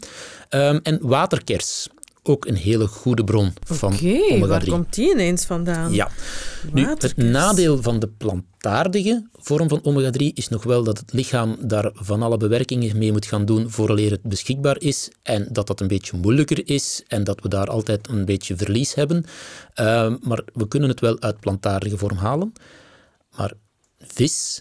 Um, 0.50 0.80
en 0.84 1.00
waterkers 1.02 1.88
ook 2.24 2.46
een 2.46 2.56
hele 2.56 2.88
goede 2.88 3.24
bron 3.24 3.54
van 3.64 3.94
omega-3. 3.94 4.48
waar 4.48 4.66
komt 4.66 4.94
die 4.94 5.12
ineens 5.12 5.46
vandaan? 5.46 5.94
Ja. 5.94 6.10
Nu, 6.74 6.88
het 6.88 7.18
nadeel 7.18 7.82
van 7.82 8.00
de 8.00 8.08
plantaardige 8.08 9.28
vorm 9.34 9.70
van 9.70 9.82
omega-3 9.84 10.34
is 10.34 10.50
nog 10.50 10.64
wel 10.64 10.84
dat 10.84 10.98
het 10.98 11.14
lichaam 11.14 11.58
daar 11.60 11.92
van 11.94 12.22
alle 12.22 12.38
bewerkingen 12.38 12.98
mee 12.98 13.12
moet 13.12 13.26
gaan 13.26 13.46
doen 13.46 13.70
vooraleer 13.70 14.12
het 14.12 14.24
beschikbaar 14.24 14.80
is 14.80 15.12
en 15.24 15.48
dat 15.52 15.68
dat 15.68 15.80
een 15.80 15.88
beetje 15.88 16.18
moeilijker 16.18 16.68
is 16.68 17.04
en 17.08 17.24
dat 17.24 17.42
we 17.42 17.50
daar 17.50 17.68
altijd 17.68 18.08
een 18.08 18.26
beetje 18.26 18.56
verlies 18.58 18.94
hebben. 18.94 19.26
Uh, 19.76 20.14
maar 20.22 20.42
we 20.54 20.68
kunnen 20.68 20.90
het 20.90 21.00
wel 21.00 21.22
uit 21.22 21.40
plantaardige 21.40 21.98
vorm 21.98 22.18
halen. 22.18 22.54
Maar 23.38 23.54
vis 24.00 24.60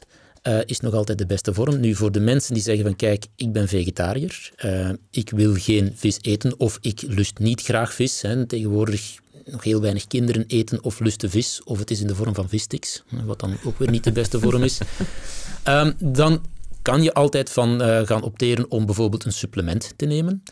uh, 0.49 0.59
is 0.65 0.81
nog 0.81 0.95
altijd 0.95 1.19
de 1.19 1.27
beste 1.27 1.55
vorm. 1.55 1.81
Nu, 1.81 1.95
voor 1.95 2.13
de 2.13 2.21
mensen 2.21 2.55
die 2.55 2.63
zeggen 2.63 2.85
van 2.85 2.97
kijk, 2.97 3.27
ik 3.37 3.53
ben 3.53 3.69
vegetariër, 3.69 4.51
uh, 4.65 4.91
ik 5.11 5.31
wil 5.31 5.55
geen 5.55 5.93
vis 5.95 6.19
eten 6.21 6.61
of 6.61 6.79
ik 6.81 7.03
lust 7.07 7.39
niet 7.39 7.63
graag 7.63 7.95
vis. 7.95 8.23
Hè. 8.23 8.47
Tegenwoordig 8.47 9.19
nog 9.45 9.65
heel 9.65 9.81
weinig 9.81 10.07
kinderen 10.07 10.45
eten 10.47 10.85
of 10.85 11.01
lusten 11.01 11.31
vis, 11.31 11.61
of 11.65 11.79
het 11.79 11.91
is 11.91 12.01
in 12.01 12.07
de 12.07 12.15
vorm 12.15 12.35
van 12.35 12.49
vissticks, 12.49 13.03
wat 13.25 13.41
dan 13.41 13.57
ook 13.65 13.79
weer 13.79 13.91
niet 13.91 14.05
de 14.05 14.13
beste 14.13 14.41
vorm 14.41 14.63
is. 14.63 14.79
Um, 15.65 15.95
dan 16.21 16.45
kan 16.83 17.03
je 17.03 17.15
altijd 17.15 17.51
van 17.51 17.83
uh, 17.83 18.01
gaan 18.07 18.23
opteren 18.23 18.71
om 18.71 18.87
bijvoorbeeld 18.87 19.25
een 19.25 19.33
supplement 19.33 19.93
te 19.97 20.07
nemen. 20.07 20.43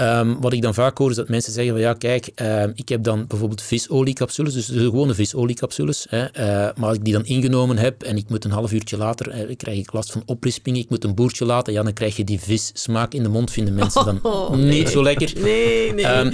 Um, 0.00 0.40
wat 0.40 0.52
ik 0.52 0.62
dan 0.62 0.74
vaak 0.74 0.98
hoor 0.98 1.10
is 1.10 1.16
dat 1.16 1.28
mensen 1.28 1.52
zeggen 1.52 1.72
van 1.72 1.82
ja, 1.82 1.92
kijk, 1.92 2.30
uh, 2.42 2.62
ik 2.74 2.88
heb 2.88 3.02
dan 3.02 3.26
bijvoorbeeld 3.26 3.62
visoliecapsules, 3.62 4.54
dus 4.54 4.66
de 4.66 4.78
gewone 4.78 5.14
visoliecapsules, 5.14 6.06
hè, 6.08 6.22
uh, 6.22 6.74
maar 6.76 6.88
als 6.88 6.96
ik 6.96 7.04
die 7.04 7.12
dan 7.12 7.24
ingenomen 7.24 7.78
heb 7.78 8.02
en 8.02 8.16
ik 8.16 8.28
moet 8.28 8.44
een 8.44 8.50
half 8.50 8.72
uurtje 8.72 8.96
later, 8.96 9.48
uh, 9.48 9.56
krijg 9.56 9.78
ik 9.78 9.92
last 9.92 10.12
van 10.12 10.22
oprisping, 10.26 10.76
ik 10.76 10.90
moet 10.90 11.04
een 11.04 11.14
boertje 11.14 11.44
laten, 11.44 11.72
ja, 11.72 11.82
dan 11.82 11.92
krijg 11.92 12.16
je 12.16 12.24
die 12.24 12.40
vissmaak 12.40 13.14
in 13.14 13.22
de 13.22 13.28
mond, 13.28 13.50
vinden 13.50 13.74
mensen 13.74 14.04
dan 14.04 14.18
oh, 14.32 14.50
niet 14.50 14.58
nee. 14.58 14.88
zo 14.88 15.02
lekker. 15.02 15.32
Nee, 15.40 15.92
nee. 15.92 16.06
Um, 16.06 16.32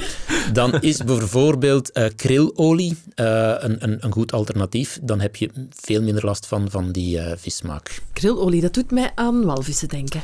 dan 0.52 0.80
is 0.80 1.04
bijvoorbeeld 1.04 1.90
krilolie 2.16 2.96
een, 3.14 3.76
een, 3.84 3.96
een, 4.00 4.12
goed 4.12 4.32
alternatief, 4.32 4.98
dan 5.02 5.20
heb 5.20 5.36
je 5.36 5.50
veel 5.70 6.02
minder 6.02 6.24
last 6.24 6.46
van, 6.46 6.70
van 6.70 6.92
die 6.92 7.18
vissmaak. 7.36 8.02
Krilolie, 8.12 8.60
dat 8.60 8.74
doet 8.74 8.90
mij 8.90 9.12
aan 9.14 9.44
walvissen 9.44 9.88
denken. 9.88 10.22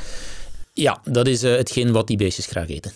Ja, 0.73 1.01
dat 1.03 1.27
is 1.27 1.41
hetgeen 1.41 1.91
wat 1.91 2.07
die 2.07 2.17
beestjes 2.17 2.45
graag 2.45 2.69
eten. 2.69 2.91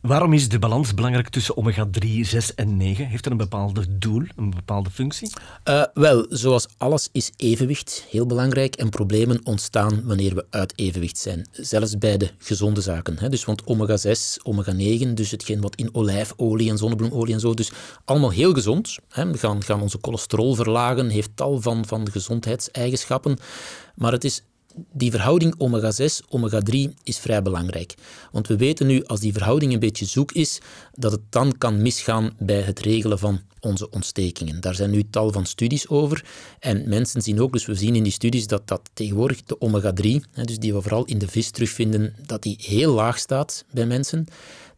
Waarom 0.00 0.32
is 0.32 0.48
de 0.48 0.58
balans 0.58 0.94
belangrijk 0.94 1.28
tussen 1.28 1.56
omega-3, 1.56 2.08
6 2.20 2.54
en 2.54 2.76
9? 2.76 3.06
Heeft 3.06 3.24
er 3.26 3.30
een 3.30 3.36
bepaald 3.36 3.86
doel, 3.90 4.22
een 4.36 4.50
bepaalde 4.50 4.90
functie? 4.90 5.30
Uh, 5.64 5.84
wel, 5.94 6.26
zoals 6.28 6.66
alles 6.76 7.08
is 7.12 7.32
evenwicht 7.36 8.04
heel 8.10 8.26
belangrijk 8.26 8.76
en 8.76 8.88
problemen 8.88 9.40
ontstaan 9.44 10.02
wanneer 10.04 10.34
we 10.34 10.46
uit 10.50 10.72
evenwicht 10.76 11.18
zijn. 11.18 11.48
Zelfs 11.52 11.98
bij 11.98 12.16
de 12.16 12.30
gezonde 12.38 12.80
zaken. 12.80 13.18
Hè. 13.18 13.28
Dus, 13.28 13.44
want 13.44 13.62
omega-6, 13.64 14.42
omega-9, 14.42 15.08
dus 15.14 15.30
hetgeen 15.30 15.60
wat 15.60 15.76
in 15.76 15.94
olijfolie 15.94 16.70
en 16.70 16.78
zonnebloemolie 16.78 17.34
en 17.34 17.40
zo, 17.40 17.54
dus 17.54 17.72
allemaal 18.04 18.30
heel 18.30 18.52
gezond. 18.52 18.96
Hè. 19.08 19.30
We 19.30 19.38
gaan, 19.38 19.62
gaan 19.62 19.82
onze 19.82 19.98
cholesterol 20.00 20.54
verlagen, 20.54 21.08
heeft 21.08 21.30
tal 21.34 21.60
van, 21.60 21.86
van 21.86 22.10
gezondheidseigenschappen. 22.10 23.38
Maar 23.94 24.12
het 24.12 24.24
is 24.24 24.42
die 24.92 25.10
verhouding 25.10 25.54
omega-6, 25.58 26.28
omega-3 26.28 26.94
is 27.02 27.18
vrij 27.18 27.42
belangrijk. 27.42 27.94
Want 28.32 28.46
we 28.46 28.56
weten 28.56 28.86
nu, 28.86 29.04
als 29.04 29.20
die 29.20 29.32
verhouding 29.32 29.72
een 29.72 29.78
beetje 29.78 30.04
zoek 30.04 30.32
is, 30.32 30.60
dat 30.92 31.12
het 31.12 31.20
dan 31.30 31.58
kan 31.58 31.82
misgaan 31.82 32.30
bij 32.38 32.60
het 32.60 32.80
regelen 32.80 33.18
van 33.18 33.40
onze 33.60 33.90
ontstekingen. 33.90 34.60
Daar 34.60 34.74
zijn 34.74 34.90
nu 34.90 35.02
tal 35.10 35.32
van 35.32 35.46
studies 35.46 35.88
over. 35.88 36.24
En 36.58 36.88
mensen 36.88 37.22
zien 37.22 37.40
ook, 37.40 37.52
dus 37.52 37.66
we 37.66 37.74
zien 37.74 37.96
in 37.96 38.02
die 38.02 38.12
studies 38.12 38.46
dat, 38.46 38.68
dat 38.68 38.90
tegenwoordig 38.92 39.42
de 39.42 39.60
omega-3, 39.60 40.42
dus 40.44 40.58
die 40.58 40.74
we 40.74 40.82
vooral 40.82 41.04
in 41.04 41.18
de 41.18 41.28
vis 41.28 41.50
terugvinden, 41.50 42.14
dat 42.26 42.42
die 42.42 42.56
heel 42.60 42.94
laag 42.94 43.18
staat 43.18 43.64
bij 43.70 43.86
mensen. 43.86 44.26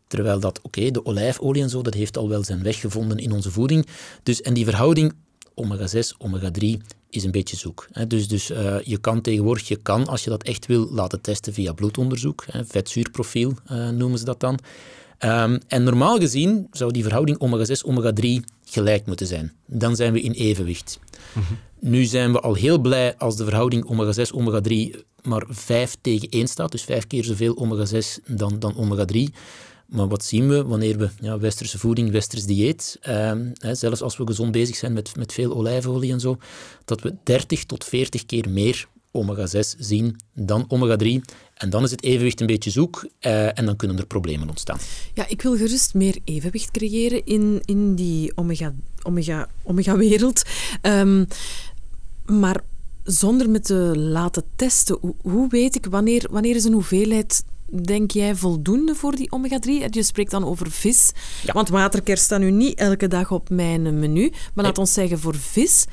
Terwijl 0.07 0.41
dat, 0.41 0.61
oké, 0.63 0.91
de 0.91 1.05
olijfolie 1.05 1.63
en 1.63 1.71
zo, 1.71 1.83
dat 1.83 1.95
heeft 1.95 2.17
al 2.17 2.29
wel 2.29 2.45
zijn 2.45 2.63
weg 2.63 2.81
gevonden 2.81 3.19
in 3.19 3.33
onze 3.33 3.51
voeding. 3.51 3.87
Dus, 4.23 4.43
en 4.43 4.55
die 4.55 4.65
verhouding 4.65 5.13
omega-6, 5.55 6.17
omega-3 6.19 6.81
is 7.11 7.25
een 7.25 7.31
beetje 7.31 7.57
zoek. 7.57 7.88
Dus, 8.09 8.29
dus 8.29 8.51
uh, 8.51 8.81
je 8.83 8.99
kan 8.99 9.20
tegenwoordig, 9.20 9.68
je 9.68 9.77
kan, 9.77 10.07
als 10.07 10.25
je 10.25 10.31
dat 10.31 10.42
echt 10.42 10.66
wil, 10.66 10.88
laten 10.90 11.20
testen 11.20 11.53
via 11.53 11.73
bloedonderzoek. 11.73 12.44
Hè, 12.51 12.64
vetzuurprofiel 12.64 13.55
uh, 13.73 13.88
noemen 13.88 14.18
ze 14.18 14.25
dat 14.25 14.40
dan. 14.40 14.59
Um, 15.25 15.59
en 15.68 15.83
normaal 15.83 16.18
gezien 16.18 16.66
zou 16.70 16.92
die 16.92 17.03
verhouding 17.03 17.38
omega-6, 17.38 17.85
omega-3 17.85 18.27
gelijk 18.64 19.07
moeten 19.07 19.27
zijn. 19.27 19.53
Dan 19.66 19.96
zijn 19.96 20.12
we 20.12 20.20
in 20.20 20.33
evenwicht. 20.33 20.99
Mm 21.35 21.42
-hmm. 21.42 21.57
Nu 21.90 22.05
zijn 22.05 22.33
we 22.33 22.40
al 22.40 22.55
heel 22.55 22.79
blij 22.79 23.16
als 23.16 23.37
de 23.37 23.44
verhouding 23.44 23.85
omega-6, 23.85 24.35
omega-3 24.35 25.01
maar 25.23 25.44
5 25.49 25.96
tegen 26.01 26.29
1 26.29 26.46
staat. 26.46 26.73
Dus 26.73 26.83
5 26.83 27.07
keer 27.07 27.25
zoveel 27.25 27.57
omega-6 27.57 28.25
dan, 28.27 28.59
dan 28.59 28.77
omega-3. 28.77 29.35
Maar 29.90 30.09
wat 30.09 30.24
zien 30.24 30.48
we 30.48 30.64
wanneer 30.64 30.98
we 30.98 31.09
ja, 31.20 31.38
westerse 31.38 31.79
voeding, 31.79 32.11
westers 32.11 32.44
dieet, 32.44 32.98
eh, 33.00 33.33
hè, 33.55 33.74
zelfs 33.74 34.03
als 34.03 34.16
we 34.16 34.26
gezond 34.26 34.53
bezig 34.53 34.76
zijn 34.76 34.92
met, 34.92 35.16
met 35.16 35.33
veel 35.33 35.55
olijfolie 35.55 36.12
en 36.12 36.20
zo, 36.20 36.38
dat 36.85 37.00
we 37.00 37.14
30 37.24 37.64
tot 37.64 37.85
40 37.85 38.26
keer 38.26 38.50
meer 38.50 38.88
omega-6 39.11 39.79
zien 39.79 40.16
dan 40.35 40.64
omega-3. 40.68 41.20
En 41.55 41.70
dan 41.70 41.85
is 41.85 41.90
het 41.90 42.03
evenwicht 42.03 42.40
een 42.40 42.46
beetje 42.46 42.70
zoek 42.70 43.09
eh, 43.18 43.59
en 43.59 43.66
dan 43.66 43.76
kunnen 43.76 43.98
er 43.98 44.07
problemen 44.07 44.48
ontstaan. 44.48 44.79
Ja, 45.14 45.29
ik 45.29 45.42
wil 45.42 45.57
gerust 45.57 45.94
meer 45.94 46.18
evenwicht 46.24 46.70
creëren 46.70 47.26
in, 47.26 47.62
in 47.64 47.94
die 47.94 48.37
omega-wereld. 48.37 48.88
Omega, 49.03 49.48
omega 49.62 50.33
um, 50.83 51.26
maar 52.26 52.61
zonder 53.05 53.50
me 53.50 53.61
te 53.61 53.92
laten 53.96 54.44
testen, 54.57 54.98
hoe, 55.00 55.14
hoe 55.22 55.48
weet 55.48 55.74
ik 55.74 55.87
wanneer, 55.87 56.26
wanneer 56.31 56.55
is 56.55 56.64
een 56.64 56.72
hoeveelheid 56.72 57.44
denk 57.70 58.11
jij 58.11 58.35
voldoende 58.35 58.94
voor 58.94 59.16
die 59.16 59.30
omega-3? 59.30 59.90
Je 59.90 60.02
spreekt 60.02 60.30
dan 60.30 60.44
over 60.44 60.70
vis. 60.70 61.12
Want 61.52 61.68
waterkers 61.68 62.22
staan 62.22 62.40
nu 62.40 62.50
niet 62.50 62.78
elke 62.78 63.09
dag 63.09 63.30
op 63.30 63.50
mijn 63.50 63.98
menu. 63.98 64.33
Maar 64.54 64.64
laat 64.64 64.78
ons 64.78 64.92
zeggen, 64.92 65.18
voor 65.18 65.35
vis, 65.35 65.87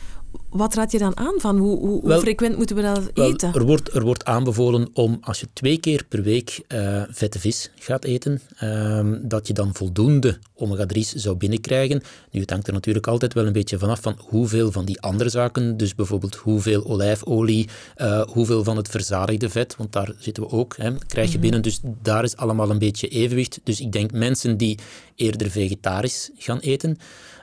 wat 0.49 0.73
raad 0.73 0.91
je 0.91 0.97
dan 0.97 1.17
aan 1.17 1.33
van 1.37 1.57
hoe, 1.57 1.79
hoe, 1.79 2.01
hoe 2.01 2.19
frequent 2.19 2.57
moeten 2.57 2.75
we 2.75 2.81
dat 2.81 3.09
eten? 3.13 3.53
Er 3.53 3.65
wordt, 3.65 3.93
er 3.93 4.03
wordt 4.03 4.25
aanbevolen 4.25 4.89
om 4.93 5.17
als 5.21 5.39
je 5.39 5.47
twee 5.53 5.79
keer 5.79 6.05
per 6.09 6.21
week 6.21 6.61
uh, 6.67 7.01
vette 7.09 7.39
vis 7.39 7.71
gaat 7.75 8.03
eten, 8.03 8.41
uh, 8.63 9.11
dat 9.21 9.47
je 9.47 9.53
dan 9.53 9.73
voldoende 9.73 10.39
omega-3's 10.55 11.13
zou 11.13 11.35
binnenkrijgen. 11.35 12.01
Nu, 12.31 12.41
het 12.41 12.49
hangt 12.49 12.67
er 12.67 12.73
natuurlijk 12.73 13.07
altijd 13.07 13.33
wel 13.33 13.45
een 13.45 13.53
beetje 13.53 13.79
vanaf 13.79 14.01
van 14.01 14.19
hoeveel 14.19 14.71
van 14.71 14.85
die 14.85 15.01
andere 15.01 15.29
zaken, 15.29 15.77
dus 15.77 15.95
bijvoorbeeld 15.95 16.35
hoeveel 16.35 16.85
olijfolie, 16.85 17.67
uh, 17.97 18.21
hoeveel 18.21 18.63
van 18.63 18.77
het 18.77 18.87
verzadigde 18.89 19.49
vet, 19.49 19.75
want 19.75 19.91
daar 19.91 20.11
zitten 20.19 20.43
we 20.43 20.49
ook, 20.49 20.77
hè, 20.77 20.97
krijg 21.07 21.27
je 21.27 21.33
mhm. 21.33 21.41
binnen. 21.41 21.61
Dus 21.61 21.79
daar 22.01 22.23
is 22.23 22.35
allemaal 22.35 22.69
een 22.69 22.79
beetje 22.79 23.07
evenwicht. 23.07 23.59
Dus 23.63 23.81
ik 23.81 23.91
denk 23.91 24.11
mensen 24.11 24.57
die 24.57 24.79
eerder 25.15 25.49
vegetarisch 25.49 26.29
gaan 26.35 26.59
eten, 26.59 26.97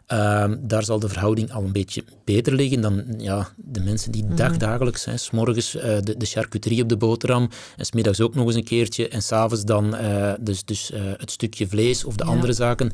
Ehm, 0.06 0.56
daar 0.60 0.84
zal 0.84 0.98
de 0.98 1.08
verhouding 1.08 1.52
al 1.52 1.64
een 1.64 1.72
beetje 1.72 2.04
beter 2.24 2.54
liggen 2.54 2.80
dan 2.80 2.93
ja, 3.18 3.48
de 3.56 3.80
mensen 3.80 4.12
die 4.12 4.24
mm. 4.24 4.36
dagdagelijks, 4.36 5.04
hè, 5.04 5.16
s 5.16 5.30
morgens 5.30 5.74
uh, 5.74 5.82
de, 5.82 6.16
de 6.16 6.26
charcuterie 6.26 6.82
op 6.82 6.88
de 6.88 6.96
boterham, 6.96 7.50
en 7.76 7.84
smiddags 7.84 8.20
ook 8.20 8.34
nog 8.34 8.46
eens 8.46 8.54
een 8.54 8.64
keertje, 8.64 9.08
en 9.08 9.22
s'avonds 9.22 9.64
dan 9.64 9.94
uh, 9.94 10.32
dus, 10.40 10.64
dus 10.64 10.90
uh, 10.90 11.00
het 11.16 11.30
stukje 11.30 11.68
vlees 11.68 12.04
of 12.04 12.16
de 12.16 12.24
andere 12.24 12.52
zaken. 12.52 12.92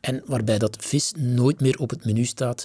En 0.00 0.22
waarbij 0.26 0.58
dat 0.58 0.76
vis 0.80 1.12
nooit 1.16 1.60
meer 1.60 1.78
op 1.78 1.90
het 1.90 2.04
menu 2.04 2.24
staat, 2.24 2.64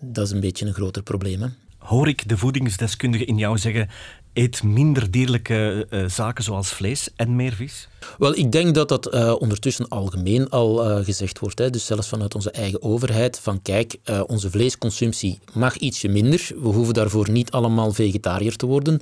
dat 0.00 0.26
is 0.26 0.32
een 0.32 0.40
beetje 0.40 0.66
een 0.66 0.74
groter 0.74 1.02
probleem. 1.02 1.42
Hè? 1.42 1.48
hoor 1.86 2.08
ik 2.08 2.28
de 2.28 2.36
voedingsdeskundige 2.36 3.24
in 3.24 3.38
jou 3.38 3.58
zeggen, 3.58 3.88
eet 4.36 4.62
minder 4.62 5.10
dierlijke 5.10 5.86
uh, 5.90 6.08
zaken 6.08 6.44
zoals 6.44 6.68
vlees 6.68 7.08
en 7.16 7.36
meer 7.36 7.52
vis? 7.52 7.88
Wel, 8.18 8.36
ik 8.36 8.52
denk 8.52 8.74
dat 8.74 8.88
dat 8.88 9.14
uh, 9.14 9.34
ondertussen 9.38 9.88
algemeen 9.88 10.48
al 10.48 11.04
gezegd 11.04 11.38
wordt. 11.38 11.58
Hè. 11.58 11.70
Dus 11.70 11.86
zelfs 11.86 12.08
vanuit 12.08 12.34
onze 12.34 12.50
eigen 12.50 12.82
overheid. 12.82 13.38
Van 13.38 13.62
kijk, 13.62 13.96
onze 14.26 14.50
vleesconsumptie 14.50 15.38
mag 15.52 15.76
ietsje 15.76 16.08
minder. 16.08 16.50
We 16.56 16.68
hoeven 16.68 16.94
daarvoor 16.94 17.30
niet 17.30 17.50
allemaal 17.50 17.92
vegetariër 17.92 18.56
te 18.56 18.66
worden. 18.66 19.00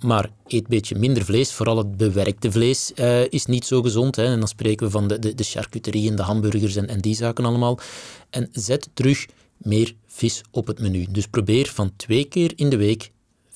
maar 0.00 0.30
eet 0.46 0.60
een 0.60 0.66
beetje 0.68 0.98
minder 0.98 1.24
vlees. 1.24 1.52
Vooral 1.52 1.78
het 1.78 1.96
bewerkte 1.96 2.52
vlees 2.52 2.92
is 3.28 3.46
niet 3.46 3.66
zo 3.66 3.82
gezond. 3.82 4.16
Hè. 4.16 4.24
En 4.24 4.38
dan 4.38 4.48
spreken 4.48 4.86
we 4.86 4.92
van 4.92 5.08
de, 5.08 5.18
de, 5.18 5.34
de 5.34 5.44
charcuterie 5.44 6.10
en 6.10 6.16
de 6.16 6.22
hamburgers 6.22 6.76
en, 6.76 6.88
en 6.88 7.00
die 7.00 7.14
zaken 7.14 7.44
allemaal. 7.44 7.78
En 8.30 8.48
zet 8.52 8.88
terug 8.94 9.26
meer 9.56 9.94
vis 10.06 10.42
op 10.50 10.66
het 10.66 10.80
menu. 10.80 11.06
Dus 11.10 11.26
probeer 11.26 11.66
van 11.66 11.92
twee 11.96 12.24
keer 12.24 12.52
in 12.56 12.68
de 12.68 12.76
week 12.76 13.10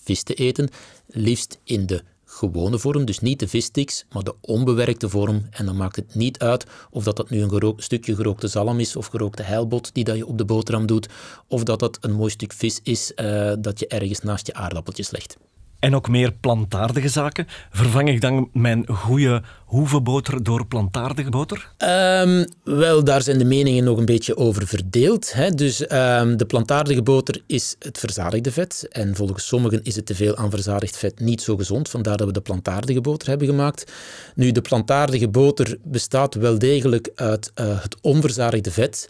vis 0.07 0.23
te 0.23 0.35
eten, 0.35 0.69
liefst 1.07 1.59
in 1.65 1.87
de 1.87 2.03
gewone 2.25 2.79
vorm, 2.79 3.05
dus 3.05 3.21
niet 3.21 3.39
de 3.39 3.49
vissticks, 3.49 4.05
maar 4.13 4.23
de 4.23 4.35
onbewerkte 4.41 5.09
vorm. 5.09 5.47
En 5.51 5.67
dan 5.67 5.77
maakt 5.77 5.97
het 5.97 6.15
niet 6.15 6.39
uit 6.39 6.67
of 6.91 7.05
dat, 7.05 7.17
dat 7.17 7.31
nu 7.31 7.43
een 7.43 7.75
stukje 7.77 8.15
gerookte 8.15 8.49
zalm 8.49 8.81
is 8.81 8.97
of 8.97 9.07
gerookte 9.07 9.43
heilbot 9.43 9.95
die 9.95 10.05
dat 10.05 10.17
je 10.17 10.27
op 10.27 10.39
de 10.39 10.45
boterham 10.45 10.87
doet, 10.87 11.09
of 11.49 11.63
dat 11.63 11.79
dat 11.79 11.99
een 12.01 12.13
mooi 12.13 12.31
stuk 12.31 12.53
vis 12.53 12.81
is 12.83 13.13
uh, 13.17 13.53
dat 13.59 13.79
je 13.79 13.87
ergens 13.87 14.21
naast 14.21 14.47
je 14.47 14.55
aardappeltjes 14.55 15.11
legt 15.11 15.37
en 15.79 15.95
ook 15.95 16.09
meer 16.09 16.33
plantaardige 16.33 17.09
zaken. 17.09 17.47
Vervang 17.71 18.09
ik 18.09 18.21
dan 18.21 18.49
mijn 18.53 18.87
goede 18.87 19.43
hoevenboter 19.65 20.43
door 20.43 20.67
plantaardige 20.67 21.31
boter? 21.31 21.71
Um, 21.79 22.45
wel, 22.65 23.05
daar 23.05 23.23
zijn 23.23 23.39
de 23.39 23.45
meningen 23.45 23.85
nog 23.85 23.99
een 23.99 24.05
beetje 24.05 24.37
over 24.37 24.67
verdeeld. 24.67 25.33
Hè. 25.33 25.51
Dus 25.51 25.81
um, 25.81 26.37
de 26.37 26.45
plantaardige 26.47 27.03
boter 27.03 27.43
is 27.47 27.77
het 27.79 27.99
verzadigde 27.99 28.53
vet. 28.53 28.87
En 28.91 29.17
volgens 29.17 29.47
sommigen 29.47 29.83
is 29.83 29.97
het 29.97 30.07
te 30.07 30.15
veel 30.15 30.37
aan 30.37 30.51
verzadigd 30.51 30.97
vet 30.97 31.21
niet 31.21 31.43
zo 31.43 31.57
gezond. 31.57 31.89
Vandaar 31.89 32.17
dat 32.17 32.27
we 32.27 32.33
de 32.33 32.41
plantaardige 32.41 33.01
boter 33.01 33.29
hebben 33.29 33.47
gemaakt. 33.47 33.93
Nu, 34.35 34.53
de 34.53 34.63
plantaardige 34.63 35.29
boter 35.29 35.79
bestaat 35.83 36.35
wel 36.35 36.59
degelijk 36.59 37.11
uit 37.15 37.53
uh, 37.55 37.83
het 37.83 37.97
onverzadigde 38.01 38.71
vet. 38.71 39.09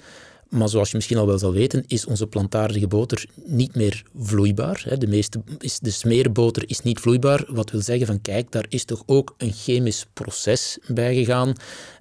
Maar 0.49 0.69
zoals 0.69 0.91
je 0.91 0.97
misschien 0.97 1.17
al 1.17 1.27
wel 1.27 1.39
zal 1.39 1.53
weten, 1.53 1.85
is 1.87 2.07
onze 2.07 2.27
plantaardige 2.27 2.87
boter 2.87 3.27
niet 3.45 3.75
meer 3.75 4.03
vloeibaar. 4.19 4.87
De, 4.99 5.07
meeste, 5.07 5.43
is, 5.59 5.79
de 5.79 5.91
smeerboter 5.91 6.63
is 6.67 6.81
niet 6.81 7.01
vloeibaar. 7.01 7.45
Wat 7.49 7.71
wil 7.71 7.83
zeggen 7.83 8.07
van, 8.07 8.21
kijk, 8.21 8.53
daar 8.53 8.67
is 8.69 8.85
toch 8.85 9.03
ook 9.07 9.35
een 9.39 9.53
chemisch 9.53 10.07
proces 10.13 10.79
bij 10.87 11.15
gegaan. 11.15 11.53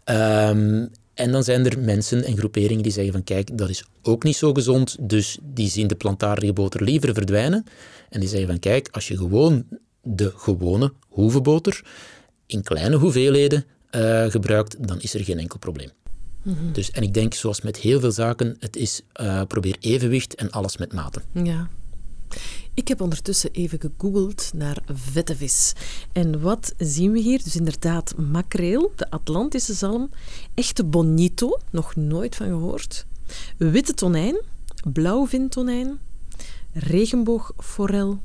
Um, 0.05 0.89
en 1.13 1.31
dan 1.31 1.43
zijn 1.43 1.65
er 1.65 1.79
mensen 1.79 2.23
en 2.23 2.37
groeperingen 2.37 2.83
die 2.83 2.91
zeggen 2.91 3.13
van, 3.13 3.23
kijk, 3.23 3.57
dat 3.57 3.69
is 3.69 3.83
ook 4.01 4.23
niet 4.23 4.35
zo 4.35 4.53
gezond. 4.53 4.97
Dus 4.99 5.37
die 5.43 5.69
zien 5.69 5.87
de 5.87 5.95
plantaardige 5.95 6.53
boter 6.53 6.83
liever 6.83 7.13
verdwijnen. 7.13 7.65
En 8.09 8.19
die 8.19 8.29
zeggen 8.29 8.47
van, 8.47 8.59
kijk, 8.59 8.89
als 8.91 9.07
je 9.07 9.17
gewoon 9.17 9.65
de 10.01 10.31
gewone 10.35 10.93
hoevenboter 11.07 11.83
in 12.45 12.63
kleine 12.63 12.95
hoeveelheden 12.95 13.65
uh, 13.91 14.25
gebruikt, 14.25 14.87
dan 14.87 15.01
is 15.01 15.13
er 15.13 15.23
geen 15.23 15.39
enkel 15.39 15.59
probleem. 15.59 15.89
Mhm. 16.45 16.71
Dus, 16.71 16.91
en 16.91 17.03
ik 17.03 17.13
denk, 17.13 17.33
zoals 17.33 17.61
met 17.61 17.77
heel 17.77 17.99
veel 17.99 18.11
zaken, 18.11 18.55
het 18.59 18.75
is 18.75 19.01
uh, 19.21 19.41
probeer 19.47 19.77
evenwicht 19.79 20.35
en 20.35 20.51
alles 20.51 20.77
met 20.77 20.93
mate. 20.93 21.21
Ja. 21.31 21.69
Ik 22.73 22.87
heb 22.87 23.01
ondertussen 23.01 23.51
even 23.51 23.79
gegoogeld 23.79 24.51
naar 24.53 24.83
vette 24.91 25.35
vis. 25.35 25.73
En 26.11 26.41
wat 26.41 26.73
zien 26.77 27.11
we 27.11 27.19
hier? 27.19 27.43
Dus 27.43 27.55
inderdaad 27.55 28.17
makreel, 28.17 28.93
de 28.95 29.09
Atlantische 29.09 29.73
zalm, 29.73 30.09
echte 30.53 30.83
bonito, 30.83 31.59
nog 31.69 31.95
nooit 31.95 32.35
van 32.35 32.47
gehoord, 32.47 33.05
witte 33.57 33.93
tonijn, 33.93 34.41
blauwvintonijn, 34.93 35.99
regenboogforel 36.73 38.19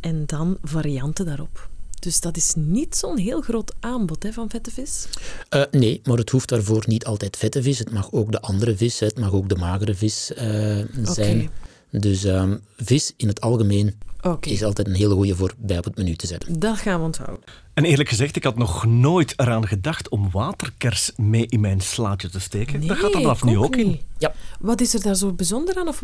en 0.00 0.26
dan 0.26 0.58
varianten 0.62 1.26
daarop. 1.26 1.70
Dus 2.02 2.20
dat 2.20 2.36
is 2.36 2.52
niet 2.56 2.96
zo'n 2.96 3.18
heel 3.18 3.40
groot 3.40 3.74
aanbod 3.80 4.22
hè, 4.22 4.32
van 4.32 4.50
vette 4.50 4.70
vis? 4.70 5.06
Uh, 5.50 5.62
nee, 5.70 6.00
maar 6.04 6.16
het 6.16 6.30
hoeft 6.30 6.48
daarvoor 6.48 6.82
niet 6.86 7.04
altijd 7.04 7.36
vette 7.36 7.62
vis. 7.62 7.78
Het 7.78 7.92
mag 7.92 8.12
ook 8.12 8.32
de 8.32 8.40
andere 8.40 8.76
vis, 8.76 9.00
het 9.00 9.18
mag 9.18 9.32
ook 9.32 9.48
de 9.48 9.54
magere 9.54 9.94
vis 9.94 10.32
uh, 10.38 10.78
zijn. 11.02 11.50
Dus 11.90 12.24
um, 12.24 12.60
vis 12.76 13.12
in 13.16 13.28
het 13.28 13.40
algemeen 13.40 13.98
okay. 14.22 14.52
is 14.52 14.62
altijd 14.62 14.86
een 14.86 14.94
hele 14.94 15.14
goede 15.14 15.36
voor 15.36 15.54
bij 15.58 15.78
op 15.78 15.84
het 15.84 15.96
menu 15.96 16.16
te 16.16 16.26
zetten. 16.26 16.58
Dat 16.58 16.76
gaan 16.76 16.98
we 16.98 17.04
onthouden. 17.04 17.44
En 17.74 17.84
eerlijk 17.84 18.08
gezegd, 18.08 18.36
ik 18.36 18.44
had 18.44 18.56
nog 18.56 18.86
nooit 18.86 19.34
eraan 19.36 19.66
gedacht 19.66 20.08
om 20.08 20.28
waterkers 20.32 21.12
mee 21.16 21.46
in 21.48 21.60
mijn 21.60 21.80
slaatje 21.80 22.28
te 22.28 22.40
steken. 22.40 22.78
Nee, 22.78 22.88
dat 22.88 22.96
gaat 22.96 23.14
er 23.14 23.20
vanaf 23.20 23.44
nu 23.44 23.58
ook 23.58 23.76
in. 23.76 24.00
Ja. 24.18 24.34
Wat 24.60 24.80
is 24.80 24.94
er 24.94 25.02
daar 25.02 25.14
zo 25.14 25.32
bijzonder 25.32 25.76
aan? 25.76 25.88
Of 25.88 26.02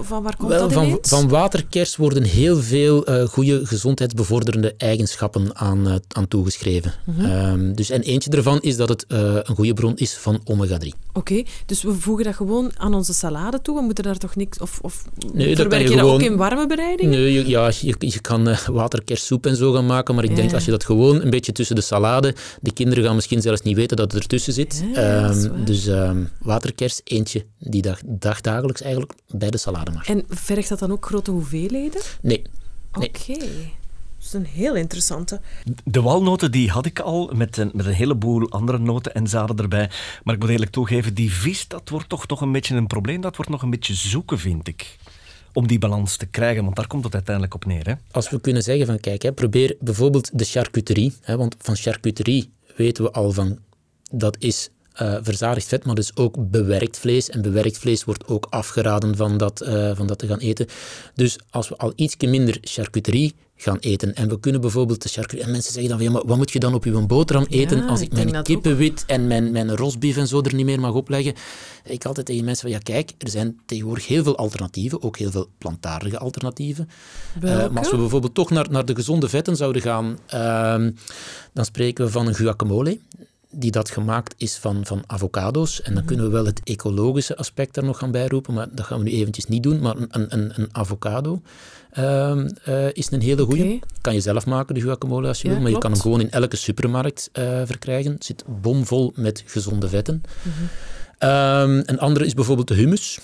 van 0.00 0.22
waar 0.22 0.36
komt 0.36 0.48
Wel, 0.48 0.60
dat 0.60 0.72
van, 0.72 0.98
van, 1.02 1.28
waterkers 1.28 1.96
worden 1.96 2.22
heel 2.22 2.56
veel 2.56 3.10
uh, 3.10 3.24
goede 3.24 3.66
gezondheidsbevorderende 3.66 4.74
eigenschappen 4.76 5.56
aan, 5.56 5.88
uh, 5.88 5.94
aan 6.08 6.28
toegeschreven. 6.28 6.94
Mm 7.04 7.24
um, 7.24 7.74
dus, 7.74 7.90
en 7.90 8.00
eentje 8.00 8.30
daarvan 8.30 8.60
is 8.60 8.76
dat 8.76 8.88
het 8.88 9.04
uh, 9.08 9.18
een 9.18 9.54
goede 9.54 9.74
bron 9.74 9.96
is 9.96 10.14
van 10.14 10.40
omega-3. 10.44 10.86
Oké, 10.86 10.92
okay, 11.12 11.46
dus 11.66 11.82
we 11.82 11.92
voegen 11.92 12.24
dat 12.24 12.34
gewoon 12.34 12.72
aan 12.76 12.94
onze 12.94 13.12
salade 13.12 13.62
toe? 13.62 13.76
We 13.76 13.82
moeten 13.82 14.04
daar 14.04 14.18
toch 14.18 14.36
niks... 14.36 14.58
Of, 14.58 14.78
of 14.82 15.04
nee, 15.32 15.56
verwerk 15.56 15.82
je, 15.82 15.88
je 15.88 15.98
gewoon, 15.98 16.12
dat 16.12 16.22
ook 16.22 16.30
in 16.30 16.36
warme 16.36 16.66
bereiding? 16.66 17.10
Nee, 17.10 17.32
je, 17.32 17.48
ja, 17.48 17.70
je, 17.80 17.94
je 17.98 18.20
kan 18.20 18.56
waterkerssoep 18.66 19.46
en 19.46 19.56
zo 19.56 19.72
gaan 19.72 19.86
maken, 19.86 20.14
maar 20.14 20.24
ik 20.24 20.30
ja. 20.30 20.36
denk 20.36 20.52
als 20.52 20.64
je 20.64 20.70
dat 20.70 20.84
gewoon 20.84 21.01
gewoon 21.02 21.22
een 21.22 21.30
beetje 21.30 21.52
tussen 21.52 21.76
de 21.76 21.82
salade. 21.82 22.34
De 22.60 22.72
kinderen 22.72 23.04
gaan 23.04 23.14
misschien 23.14 23.40
zelfs 23.40 23.62
niet 23.62 23.76
weten 23.76 23.96
dat 23.96 24.12
het 24.12 24.22
ertussen 24.22 24.52
zit. 24.52 24.84
um, 24.96 25.64
dus 25.64 25.86
um, 25.86 26.28
waterkers, 26.40 27.00
eentje 27.04 27.46
die 27.58 27.82
dag, 27.82 28.00
dagdagelijks 28.04 28.82
eigenlijk 28.82 29.12
bij 29.28 29.50
de 29.50 29.58
salade 29.58 29.90
mag. 29.90 30.08
En 30.08 30.24
vergt 30.28 30.68
dat 30.68 30.78
dan 30.78 30.92
ook 30.92 31.06
grote 31.06 31.30
hoeveelheden? 31.30 32.00
Nee. 32.20 32.42
nee. 32.92 33.08
Oké. 33.08 33.46
Dat 34.22 34.30
is 34.30 34.32
een 34.32 34.46
heel 34.46 34.74
interessante. 34.74 35.40
De 35.84 36.02
walnoten 36.02 36.50
die 36.50 36.70
had 36.70 36.86
ik 36.86 37.00
al, 37.00 37.30
met 37.34 37.56
een, 37.56 37.70
met 37.74 37.86
een 37.86 37.92
heleboel 37.92 38.50
andere 38.50 38.78
noten 38.78 39.14
en 39.14 39.26
zaden 39.26 39.56
erbij. 39.56 39.90
Maar 40.24 40.34
ik 40.34 40.40
moet 40.40 40.50
eerlijk 40.50 40.70
toegeven, 40.70 41.14
die 41.14 41.32
vis, 41.32 41.68
dat 41.68 41.88
wordt 41.88 42.08
toch 42.08 42.26
nog 42.26 42.40
een 42.40 42.52
beetje 42.52 42.74
een 42.74 42.86
probleem. 42.86 43.20
Dat 43.20 43.36
wordt 43.36 43.50
nog 43.50 43.62
een 43.62 43.70
beetje 43.70 43.94
zoeken, 43.94 44.38
vind 44.38 44.68
ik 44.68 44.96
om 45.52 45.66
die 45.66 45.78
balans 45.78 46.16
te 46.16 46.26
krijgen? 46.26 46.64
Want 46.64 46.76
daar 46.76 46.86
komt 46.86 47.04
het 47.04 47.14
uiteindelijk 47.14 47.54
op 47.54 47.64
neer. 47.64 47.86
Hè? 47.86 47.94
Als 48.10 48.30
we 48.30 48.40
kunnen 48.40 48.62
zeggen 48.62 48.86
van 48.86 49.00
kijk, 49.00 49.22
hè, 49.22 49.32
probeer 49.32 49.76
bijvoorbeeld 49.80 50.38
de 50.38 50.44
charcuterie. 50.44 51.12
Hè, 51.20 51.36
want 51.36 51.56
van 51.58 51.76
charcuterie 51.76 52.52
weten 52.76 53.04
we 53.04 53.10
al 53.10 53.32
van 53.32 53.58
dat 54.10 54.36
is 54.38 54.70
uh, 55.00 55.16
verzadigd 55.22 55.66
vet, 55.66 55.84
maar 55.84 55.94
dus 55.94 56.16
ook 56.16 56.50
bewerkt 56.50 56.98
vlees. 56.98 57.30
En 57.30 57.42
bewerkt 57.42 57.78
vlees 57.78 58.04
wordt 58.04 58.26
ook 58.26 58.46
afgeraden 58.50 59.16
van 59.16 59.36
dat, 59.36 59.62
uh, 59.62 59.90
van 59.94 60.06
dat 60.06 60.18
te 60.18 60.26
gaan 60.26 60.38
eten. 60.38 60.66
Dus 61.14 61.38
als 61.50 61.68
we 61.68 61.76
al 61.76 61.92
iets 61.96 62.16
minder 62.16 62.58
charcuterie 62.60 63.34
gaan 63.62 63.78
eten. 63.78 64.14
En 64.14 64.28
we 64.28 64.40
kunnen 64.40 64.60
bijvoorbeeld 64.60 65.02
de 65.02 65.08
charcuterie... 65.08 65.44
En 65.44 65.50
mensen 65.50 65.72
zeggen 65.72 65.90
dan 65.90 65.98
van, 65.98 66.06
ja, 66.06 66.12
maar 66.12 66.26
wat 66.26 66.36
moet 66.36 66.50
je 66.50 66.58
dan 66.58 66.74
op 66.74 66.84
je 66.84 67.06
boterham 67.06 67.46
eten 67.48 67.88
als 67.88 68.00
ik, 68.00 68.12
mijn 68.12 68.42
kippenwit 68.42 69.04
en 69.06 69.26
mijn, 69.26 69.52
mijn 69.52 69.76
rosbief 69.76 70.16
en 70.16 70.28
zo 70.28 70.40
er 70.42 70.54
niet 70.54 70.66
meer 70.66 70.80
mag 70.80 70.94
opleggen? 70.94 71.34
Ik 71.84 72.04
altijd 72.04 72.26
tegen 72.26 72.44
mensen 72.44 72.62
van, 72.62 72.70
ja 72.70 72.82
kijk, 72.82 73.12
er 73.18 73.28
zijn 73.28 73.60
tegenwoordig 73.66 74.06
heel 74.06 74.22
veel 74.22 74.36
alternatieven, 74.36 75.02
ook 75.02 75.16
heel 75.16 75.30
veel 75.30 75.48
plantaardige 75.58 76.18
alternatieven. 76.18 76.88
Uh, 77.42 77.42
maar 77.42 77.78
als 77.78 77.90
we 77.90 77.96
bijvoorbeeld 77.96 78.34
toch 78.34 78.50
naar, 78.50 78.70
naar 78.70 78.84
de 78.84 78.94
gezonde 78.94 79.28
vetten 79.28 79.56
zouden 79.56 79.82
gaan, 79.82 80.18
uh, 80.34 80.90
dan 81.52 81.64
spreken 81.64 82.04
we 82.04 82.10
van 82.10 82.26
een 82.26 82.34
guacamole 82.34 82.98
die 83.52 83.70
dat 83.70 83.90
gemaakt 83.90 84.34
is 84.36 84.56
van, 84.56 84.86
van 84.86 85.02
avocado's. 85.06 85.82
En 85.82 85.94
dan 85.94 86.02
mhm. 86.02 86.06
kunnen 86.06 86.26
we 86.26 86.32
wel 86.32 86.44
het 86.44 86.60
ecologische 86.64 87.36
aspect 87.36 87.74
daar 87.74 87.84
nog 87.84 87.98
gaan 87.98 88.10
bijroepen, 88.10 88.54
maar 88.54 88.68
dat 88.72 88.86
gaan 88.86 88.98
we 88.98 89.04
nu 89.04 89.10
eventjes 89.10 89.46
niet 89.46 89.62
doen. 89.62 89.80
Maar 89.80 89.96
een, 89.96 90.08
een, 90.10 90.52
een 90.60 90.68
avocado 90.72 91.42
uh, 91.98 92.44
uh, 92.68 92.92
is 92.92 93.10
een 93.10 93.20
hele 93.20 93.44
goede. 93.44 93.62
Okay. 93.62 93.82
Kan 94.00 94.14
je 94.14 94.20
zelf 94.20 94.46
maken, 94.46 94.74
de 94.74 94.80
guacamole, 94.80 95.28
als 95.28 95.42
je 95.42 95.48
wil. 95.48 95.60
Maar 95.60 95.70
je 95.70 95.78
kan 95.78 95.90
hem 95.90 96.00
gewoon 96.00 96.20
in 96.20 96.30
elke 96.30 96.56
supermarkt 96.56 97.30
uh, 97.32 97.44
verkrijgen. 97.64 98.12
Het 98.12 98.24
zit 98.24 98.44
bomvol 98.46 99.12
met 99.14 99.42
gezonde 99.46 99.88
vetten. 99.88 100.22
Mm 100.42 100.52
-hmm. 100.52 101.28
um, 101.28 101.82
een 101.86 101.98
andere 101.98 102.26
is 102.26 102.34
bijvoorbeeld 102.34 102.68
de 102.68 102.74
hummus. 102.74 103.20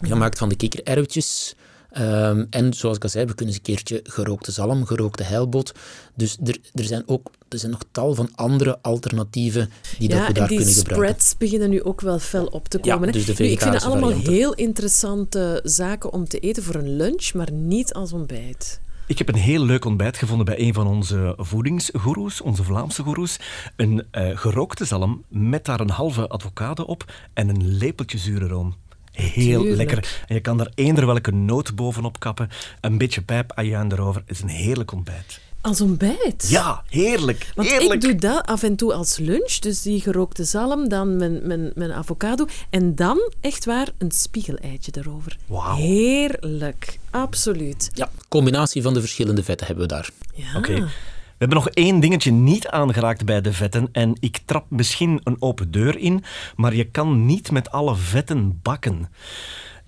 Gemaakt 0.00 0.38
van 0.38 0.48
de 0.48 0.56
kikkererwtjes. 0.56 1.54
Um, 1.98 2.46
en 2.50 2.74
zoals 2.74 2.96
ik 2.96 3.02
al 3.02 3.08
zei, 3.08 3.26
we 3.26 3.34
kunnen 3.34 3.54
eens 3.54 3.66
een 3.66 3.74
keertje 3.74 4.00
gerookte 4.04 4.52
zalm, 4.52 4.84
gerookte 4.86 5.22
heilbot. 5.22 5.72
Dus 6.14 6.38
er, 6.44 6.58
er, 6.74 6.84
zijn 6.84 7.02
ook 7.06 7.30
er 7.48 7.58
zijn 7.58 7.72
nog 7.72 7.82
tal 7.90 8.14
van 8.14 8.28
andere 8.34 8.78
alternatieven 8.82 9.70
die 9.98 10.08
dat 10.08 10.26
we 10.26 10.32
daar 10.32 10.46
kunnen 10.46 10.66
gebruiken. 10.66 10.66
die 10.66 10.74
spreads 10.74 11.36
beginnen 11.36 11.70
nu 11.70 11.82
ook 11.82 12.00
wel 12.00 12.18
fel 12.18 12.46
op 12.46 12.68
te 12.68 12.78
komen. 12.78 13.06
Ja, 13.06 13.12
dus 13.12 13.24
de 13.24 13.50
ik 13.50 13.60
vind 13.60 13.74
het 13.74 13.84
allemaal 13.84 14.10
heel 14.10 14.54
interessante 14.54 15.60
zaken 15.64 16.12
om 16.12 16.28
te 16.28 16.38
eten 16.38 16.62
voor 16.62 16.74
een 16.74 16.96
lunch, 16.96 17.32
maar 17.34 17.52
niet 17.52 17.92
als 17.92 18.12
ontbijt. 18.12 18.80
Ik 19.06 19.18
heb 19.18 19.28
een 19.28 19.34
heel 19.34 19.64
leuk 19.64 19.84
ontbijt 19.84 20.16
gevonden 20.16 20.46
bij 20.46 20.58
een 20.58 20.74
van 20.74 20.86
onze 20.86 21.34
voedingsgoeroes, 21.36 22.40
onze 22.40 22.64
Vlaamse 22.64 23.02
goeroes. 23.02 23.38
Een 23.76 24.06
uh, 24.12 24.38
gerookte 24.38 24.84
zalm 24.84 25.24
met 25.28 25.64
daar 25.64 25.80
een 25.80 25.90
halve 25.90 26.28
avocado 26.28 26.82
op 26.82 27.12
en 27.34 27.48
een 27.48 27.76
lepeltje 27.76 28.18
zure 28.18 28.46
room. 28.46 28.74
Heel 29.12 29.64
lekker. 29.64 30.22
En 30.26 30.34
je 30.34 30.40
kan 30.40 30.56
daar 30.56 30.70
eender 30.74 31.06
welke 31.06 31.32
noot 31.32 31.74
bovenop 31.74 32.20
kappen. 32.20 32.48
Een 32.80 32.98
beetje 32.98 33.22
pijp 33.22 33.52
ajuin 33.52 33.92
erover. 33.92 34.22
Het 34.26 34.36
is 34.36 34.42
een 34.42 34.48
heerlijk 34.48 34.92
ontbijt. 34.92 35.40
Als 35.60 35.80
ontbijt? 35.80 36.46
Ja, 36.48 36.82
heerlijk. 36.88 37.52
Want 37.54 37.68
heerlijk. 37.68 37.92
ik 37.92 38.00
doe 38.00 38.14
dat 38.14 38.46
af 38.46 38.62
en 38.62 38.76
toe 38.76 38.94
als 38.94 39.16
lunch. 39.16 39.52
Dus 39.52 39.82
die 39.82 40.00
gerookte 40.00 40.44
zalm, 40.44 40.88
dan 40.88 41.16
mijn, 41.16 41.46
mijn, 41.46 41.72
mijn 41.74 41.92
avocado. 41.92 42.46
En 42.70 42.94
dan, 42.94 43.32
echt 43.40 43.64
waar, 43.64 43.88
een 43.98 44.10
spiegeleitje 44.10 44.92
erover. 44.94 45.36
Wauw. 45.46 45.76
Heerlijk. 45.76 46.98
Absoluut. 47.10 47.90
Ja, 47.94 48.10
combinatie 48.28 48.82
van 48.82 48.94
de 48.94 49.00
verschillende 49.00 49.42
vetten 49.42 49.66
hebben 49.66 49.88
we 49.88 49.94
daar. 49.94 50.10
Ja. 50.34 50.56
Oké. 50.56 50.74
We 50.74 51.44
hebben 51.44 51.58
nog 51.64 51.68
één 51.68 52.00
dingetje 52.00 52.30
niet 52.30 52.68
aangeraakt 52.68 53.24
bij 53.24 53.40
de 53.40 53.52
vetten. 53.52 53.88
En 53.92 54.16
ik 54.20 54.40
trap 54.44 54.64
misschien 54.68 55.20
een 55.24 55.36
open 55.38 55.70
deur 55.70 55.98
in, 55.98 56.24
maar 56.56 56.74
je 56.74 56.84
kan 56.84 57.26
niet 57.26 57.50
met 57.50 57.70
alle 57.70 57.96
vetten 57.96 58.60
bakken. 58.62 59.10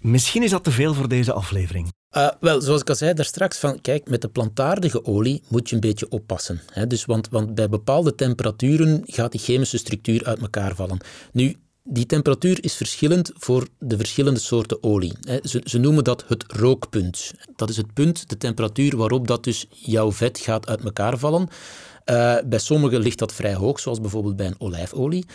Misschien 0.00 0.42
is 0.42 0.50
dat 0.50 0.64
te 0.64 0.70
veel 0.70 0.94
voor 0.94 1.09
deze 1.09 1.33
aflevering. 1.33 1.92
Uh, 2.16 2.29
wel, 2.40 2.61
zoals 2.61 2.81
ik 2.81 2.88
al 2.88 2.94
zei 2.94 3.14
daar 3.14 3.25
straks, 3.25 3.59
van, 3.59 3.81
kijk, 3.81 4.09
met 4.09 4.20
de 4.20 4.29
plantaardige 4.29 5.05
olie 5.05 5.42
moet 5.49 5.68
je 5.68 5.75
een 5.75 5.81
beetje 5.81 6.09
oppassen. 6.09 6.61
Hè? 6.73 6.87
Dus, 6.87 7.05
want, 7.05 7.29
want 7.29 7.55
bij 7.55 7.68
bepaalde 7.68 8.14
temperaturen 8.14 9.03
gaat 9.07 9.33
die 9.33 9.40
chemische 9.40 9.79
structuur 9.79 10.25
uit 10.25 10.40
elkaar 10.40 10.75
vallen. 10.75 10.99
Nu, 11.33 11.57
die 11.85 12.07
temperatuur 12.07 12.64
is 12.64 12.75
verschillend 12.75 13.33
voor 13.35 13.68
de 13.79 13.96
verschillende 13.96 14.40
soorten 14.40 14.83
olie. 14.83 15.12
Ze, 15.42 15.61
ze, 15.64 15.79
noemen 15.79 16.05
dat 16.05 16.25
het 16.29 16.44
rookpunt. 16.46 17.33
Dat 17.57 17.68
is 17.68 17.77
het 17.77 17.94
punt, 17.94 18.29
de 18.29 18.37
temperatuur 18.37 18.96
waarop 18.96 19.27
dat 19.27 19.44
dus 19.44 19.66
jouw 19.70 20.12
vet 20.12 20.38
gaat 20.38 20.68
uit 20.68 20.85
elkaar 20.85 21.18
vallen. 21.18 21.49
Uh, 22.11 22.37
bij 22.44 22.59
sommigen 22.59 23.01
ligt 23.01 23.18
dat 23.18 23.35
vrij 23.35 23.55
hoog, 23.55 23.81
zoals 23.81 24.01
bijvoorbeeld 24.01 24.37
bij 24.37 24.46
een 24.46 24.61
olijfolie. 24.61 25.27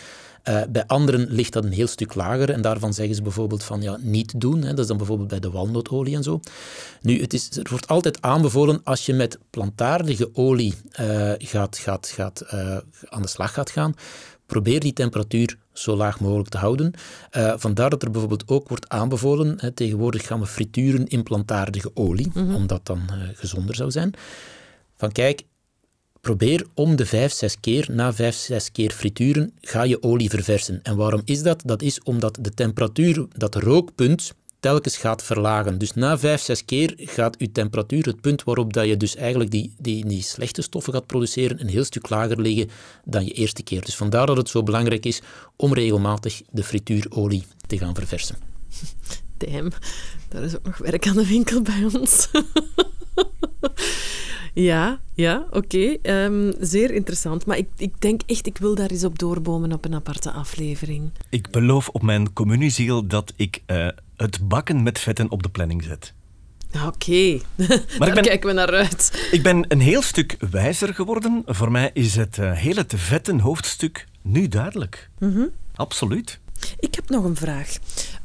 Uh, 0.48 0.62
bij 0.68 0.86
anderen 0.86 1.26
ligt 1.28 1.52
dat 1.52 1.64
een 1.64 1.72
heel 1.72 1.86
stuk 1.86 2.14
lager 2.14 2.50
en 2.50 2.62
daarvan 2.62 2.94
zeggen 2.94 3.14
ze 3.14 3.22
bijvoorbeeld 3.22 3.62
van 3.62 3.82
ja, 3.82 3.98
niet 4.00 4.40
doen. 4.40 4.62
Hè. 4.62 4.68
Dat 4.68 4.78
is 4.78 4.86
dan 4.86 4.96
bijvoorbeeld 4.96 5.28
bij 5.28 5.40
de 5.40 5.50
walnotolie 5.50 6.16
en 6.16 6.22
zo. 6.22 6.40
Nu, 7.00 7.20
het 7.20 7.32
is, 7.32 7.56
er 7.56 7.66
wordt 7.70 7.86
altijd 7.86 8.22
aanbevolen 8.22 8.80
als 8.84 9.06
je 9.06 9.14
met 9.14 9.38
plantaardige 9.50 10.30
olie 10.32 10.74
uh, 11.00 11.32
gaat, 11.38 11.78
gaat, 11.78 12.08
gaat, 12.08 12.46
aan 13.08 13.22
de 13.22 13.28
slag 13.28 13.52
gaat 13.52 13.70
gaan, 13.70 13.94
probeer 14.46 14.80
die 14.80 14.92
temperatuur 14.92 15.58
zo 15.72 15.96
laag 15.96 16.20
mogelijk 16.20 16.48
te 16.48 16.58
houden. 16.58 16.92
Uh, 17.36 17.54
vandaar 17.56 17.90
dat 17.90 18.02
er 18.02 18.10
bijvoorbeeld 18.10 18.48
ook 18.48 18.68
wordt 18.68 18.88
aanbevolen, 18.88 19.54
hè, 19.60 19.70
tegenwoordig 19.70 20.26
gaan 20.26 20.40
we 20.40 20.46
frituren 20.46 21.06
in 21.06 21.22
plantaardige 21.22 21.90
olie, 21.94 22.30
mm 22.34 22.46
-hmm. 22.46 22.54
omdat 22.54 22.86
dan 22.86 23.00
uh, 23.10 23.16
gezonder 23.34 23.74
zou 23.74 23.90
zijn. 23.90 24.14
Van 24.96 25.12
kijk, 25.12 25.42
probeer 26.26 26.66
om 26.74 26.96
de 26.96 27.06
5, 27.06 27.32
6 27.32 27.60
keer, 27.60 27.86
na 27.90 28.12
5, 28.12 28.34
6 28.34 28.72
keer 28.72 28.90
frituren, 28.90 29.52
ga 29.60 29.82
je 29.82 30.02
olie 30.02 30.30
verversen. 30.30 30.80
En 30.82 30.96
waarom 30.96 31.22
is 31.24 31.42
dat? 31.42 31.62
Dat 31.64 31.82
is 31.82 32.02
omdat 32.02 32.38
de 32.40 32.50
temperatuur, 32.54 33.26
dat 33.36 33.54
rookpunt, 33.54 34.32
telkens 34.60 34.96
gaat 34.96 35.22
verlagen. 35.22 35.78
Dus 35.78 35.92
na 35.92 36.18
5, 36.18 36.40
6 36.40 36.64
keer 36.64 36.94
gaat 36.96 37.36
je 37.38 37.52
temperatuur, 37.52 38.04
het 38.04 38.20
punt 38.20 38.44
waarop 38.44 38.72
dat 38.72 38.86
je 38.86 38.96
dus 38.96 39.16
eigenlijk 39.16 39.50
die, 39.50 39.72
die, 39.78 40.06
die 40.06 40.22
slechte 40.22 40.62
stoffen 40.62 40.92
gaat 40.92 41.06
produceren, 41.06 41.60
een 41.60 41.68
heel 41.68 41.84
stuk 41.84 42.08
lager 42.08 42.40
liggen 42.40 42.70
dan 43.04 43.24
je 43.24 43.32
eerste 43.32 43.62
keer. 43.62 43.84
Dus 43.84 43.96
vandaar 43.96 44.26
dat 44.26 44.36
het 44.36 44.48
zo 44.48 44.62
belangrijk 44.62 45.06
is 45.06 45.20
om 45.56 45.74
regelmatig 45.74 46.42
de 46.50 46.64
frituurolie 46.64 47.44
te 47.66 47.78
gaan 47.78 47.94
verversen. 47.94 48.36
Damn, 49.38 49.70
daar 50.28 50.42
is 50.42 50.56
ook 50.56 50.64
nog 50.64 50.78
werk 50.78 51.06
aan 51.06 51.16
de 51.16 51.26
winkel 51.26 51.62
bij 51.62 51.88
ons. 51.92 52.28
ja, 54.62 55.00
ja, 55.14 55.46
oké. 55.50 55.56
Okay. 55.56 56.24
Um, 56.24 56.52
zeer 56.60 56.90
interessant. 56.90 57.46
Maar 57.46 57.56
ik, 57.56 57.68
ik 57.76 58.00
denk 58.00 58.20
echt, 58.26 58.46
ik 58.46 58.58
wil 58.58 58.74
daar 58.74 58.90
eens 58.90 59.04
op 59.04 59.18
doorbomen 59.18 59.72
op 59.72 59.84
een 59.84 59.94
aparte 59.94 60.30
aflevering. 60.30 61.10
Ik 61.28 61.50
beloof 61.50 61.88
op 61.88 62.02
mijn 62.02 62.32
communieziel 62.32 63.06
dat 63.06 63.32
ik 63.36 63.62
uh, 63.66 63.88
het 64.16 64.48
bakken 64.48 64.82
met 64.82 64.98
vetten 64.98 65.30
op 65.30 65.42
de 65.42 65.48
planning 65.48 65.82
zet. 65.82 66.12
Oké, 66.74 66.84
okay. 66.88 67.40
daar 67.98 68.14
ben, 68.14 68.22
kijken 68.22 68.48
we 68.48 68.54
naar 68.54 68.72
uit. 68.72 69.28
Ik 69.30 69.42
ben 69.42 69.64
een 69.68 69.80
heel 69.80 70.02
stuk 70.02 70.36
wijzer 70.50 70.94
geworden. 70.94 71.42
Voor 71.46 71.70
mij 71.70 71.90
is 71.92 72.16
het 72.16 72.38
uh, 72.38 72.52
hele 72.52 72.84
vetten 72.86 73.40
hoofdstuk 73.40 74.06
nu 74.22 74.48
duidelijk. 74.48 75.10
Mm 75.18 75.32
-hmm. 75.32 75.50
Absoluut. 75.74 76.40
Ik 76.78 76.94
heb 76.94 77.08
nog 77.08 77.24
een 77.24 77.36
vraag. 77.36 77.76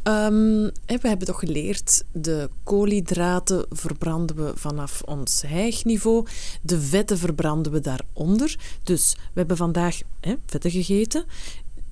Um, 0.03 0.71
we 0.85 1.07
hebben 1.07 1.27
toch 1.27 1.39
geleerd, 1.39 2.03
de 2.11 2.49
koolhydraten 2.63 3.65
verbranden 3.69 4.35
we 4.35 4.51
vanaf 4.55 5.01
ons 5.05 5.41
hijgniveau, 5.41 6.27
de 6.61 6.81
vetten 6.81 7.17
verbranden 7.17 7.71
we 7.71 7.79
daaronder. 7.79 8.59
Dus 8.83 9.15
we 9.15 9.39
hebben 9.39 9.57
vandaag 9.57 10.01
vetten 10.45 10.71
gegeten, 10.71 11.25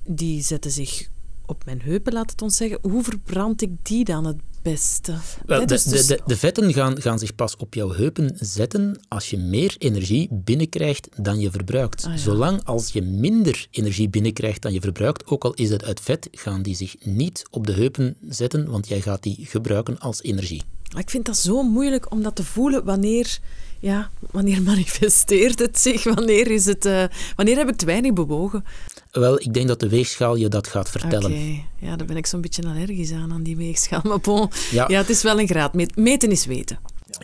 die 0.04 0.42
zetten 0.42 0.70
zich 0.70 1.08
op 1.46 1.64
mijn 1.64 1.80
heupen, 1.82 2.12
laat 2.12 2.30
het 2.30 2.42
ons 2.42 2.56
zeggen. 2.56 2.78
Hoe 2.82 3.02
verbrand 3.02 3.62
ik 3.62 3.70
die 3.82 4.04
dan 4.04 4.24
het 4.24 4.36
beste? 4.62 5.14
Wel, 5.46 5.66
dus, 5.66 5.82
de, 5.82 6.06
de, 6.06 6.20
de, 6.26 6.36
vetten 6.36 6.72
gaan, 6.72 7.00
gaan 7.00 7.18
zich 7.18 7.34
pas 7.34 7.56
op 7.56 7.74
jouw 7.74 7.92
heupen 7.92 8.36
zetten 8.40 9.00
als 9.08 9.30
je 9.30 9.36
meer 9.36 9.74
energie 9.78 10.28
binnenkrijgt 10.30 11.08
dan 11.16 11.40
je 11.40 11.50
verbruikt. 11.50 12.04
Ah, 12.04 12.12
ja. 12.12 12.18
Zolang 12.18 12.64
als 12.64 12.92
je 12.92 13.02
minder 13.02 13.66
energie 13.70 14.08
binnenkrijgt 14.08 14.62
dan 14.62 14.72
je 14.72 14.80
verbruikt, 14.80 15.26
ook 15.26 15.44
al 15.44 15.54
is 15.54 15.70
het 15.70 15.84
uit 15.84 16.00
vet, 16.00 16.28
gaan 16.32 16.62
die 16.62 16.74
zich 16.74 16.96
niet 17.02 17.42
op 17.50 17.66
de 17.66 17.72
heupen 17.72 18.16
zetten, 18.28 18.70
want 18.70 18.88
jij 18.88 19.00
gaat 19.00 19.22
die 19.22 19.46
gebruiken 19.46 19.98
als 19.98 20.22
energie. 20.22 20.62
Ik 20.98 21.10
vind 21.10 21.26
dat 21.26 21.36
zo 21.36 21.62
moeilijk 21.62 22.12
om 22.12 22.22
dat 22.22 22.36
te 22.36 22.44
voelen 22.44 22.84
wanneer, 22.84 23.38
ja, 23.78 24.10
wanneer 24.30 24.62
manifesteert 24.72 25.58
het 25.58 25.78
zich, 25.78 26.04
wanneer, 26.04 26.50
is 26.50 26.64
het, 26.64 26.86
uh, 26.86 27.04
wanneer 27.36 27.56
heb 27.56 27.68
ik 27.68 27.76
te 27.76 27.86
weinig 27.86 28.12
bewogen. 28.12 28.64
Wel, 29.10 29.40
ik 29.40 29.54
denk 29.54 29.68
dat 29.68 29.80
de 29.80 29.88
weegschaal 29.88 30.36
je 30.36 30.48
dat 30.48 30.66
gaat 30.66 30.90
vertellen. 30.90 31.30
Oké, 31.30 31.40
okay. 31.40 31.64
ja, 31.78 31.96
daar 31.96 32.06
ben 32.06 32.16
ik 32.16 32.26
zo'n 32.26 32.40
beetje 32.40 32.62
allergisch 32.62 33.12
aan, 33.12 33.32
aan 33.32 33.42
die 33.42 33.56
weegschaal. 33.56 34.00
Maar 34.04 34.20
bon, 34.20 34.50
ja. 34.70 34.84
ja, 34.88 34.98
het 34.98 35.08
is 35.08 35.22
wel 35.22 35.40
een 35.40 35.48
graad. 35.48 35.74
Meten 35.94 36.30
is 36.30 36.46
weten. 36.46 36.78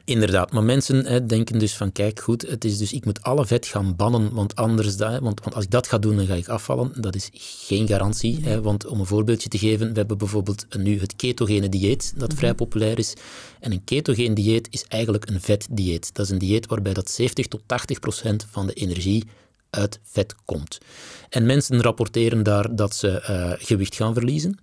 Inderdaad, 0.05 0.53
maar 0.53 0.62
mensen 0.62 1.07
hè, 1.07 1.27
denken 1.27 1.59
dus 1.59 1.77
van 1.77 1.92
kijk 1.92 2.20
goed, 2.20 2.42
het 2.42 2.64
is 2.64 2.79
dus 2.79 2.92
ik 2.92 3.05
moet 3.05 3.22
alle 3.22 3.46
vet 3.46 3.66
gaan 3.66 3.96
bannen, 3.96 4.33
want 4.33 4.57
anders 4.57 4.96
dat, 4.96 5.20
want, 5.20 5.40
want 5.40 5.55
als 5.55 5.64
ik 5.64 5.70
dat 5.70 5.87
ga 5.87 5.99
doen, 5.99 6.16
dan 6.16 6.27
ga 6.27 6.35
ik 6.35 6.49
afvallen. 6.49 6.92
Dat 7.01 7.14
is 7.14 7.31
geen 7.33 7.87
garantie, 7.87 8.38
Nee. 8.40 8.49
hè, 8.49 8.61
want 8.61 8.87
om 8.87 9.01
een 9.01 9.07
voorbeeldje 9.07 9.49
te 9.49 9.59
geven, 9.59 9.88
we 9.88 9.99
hebben 9.99 10.18
bijvoorbeeld 10.18 10.66
nu 10.79 11.01
het 11.01 11.16
ketogene 11.16 11.68
dieet, 11.68 12.12
dat 12.16 12.35
vrij 12.35 12.55
populair 12.55 12.99
is. 12.99 13.14
En 13.61 13.72
een 13.72 13.85
ketogene 13.85 14.35
dieet 14.35 14.68
is 14.70 14.85
eigenlijk 14.88 15.29
een 15.29 15.40
vetdieet. 15.40 16.14
Dat 16.14 16.25
is 16.25 16.33
een 16.33 16.38
dieet 16.38 16.66
waarbij 16.66 16.92
dat 16.92 17.11
70 17.11 17.46
tot 17.46 17.62
80 17.66 17.99
procent 17.99 18.46
van 18.51 18.66
de 18.66 18.72
energie 18.72 19.25
uit 19.70 19.98
vet 20.02 20.35
komt. 20.44 20.79
En 21.29 21.46
mensen 21.46 21.83
rapporteren 21.83 22.42
daar 22.42 22.74
dat 22.76 22.94
ze 22.94 23.09
uh, 23.31 23.66
gewicht 23.66 23.94
gaan 23.94 24.14
verliezen. 24.14 24.59